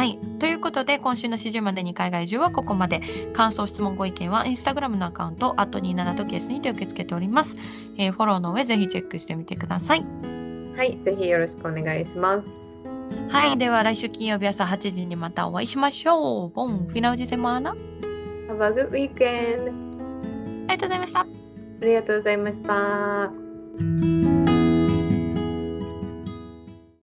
[0.00, 0.18] はい。
[0.38, 3.02] ということで、今週の始終までに海外中はここまで。
[3.34, 7.58] 感想、質問、ご意見は、インスタグラムのアカウント、あと27とケースにて受け付けております。
[7.98, 10.06] えーフォローの上、ぜひチェックしてみてください。
[10.74, 12.48] はい、ぜひよろしくお願いします。
[13.28, 16.48] はい、では来週金曜日朝8時にまたお会いしましょう。
[16.48, 17.76] ボン、フィナウジセマーナ。
[18.48, 19.70] Have a good weekend!
[20.66, 21.20] ありがとうございました。
[21.20, 21.26] あ
[21.82, 24.19] りがとうございました。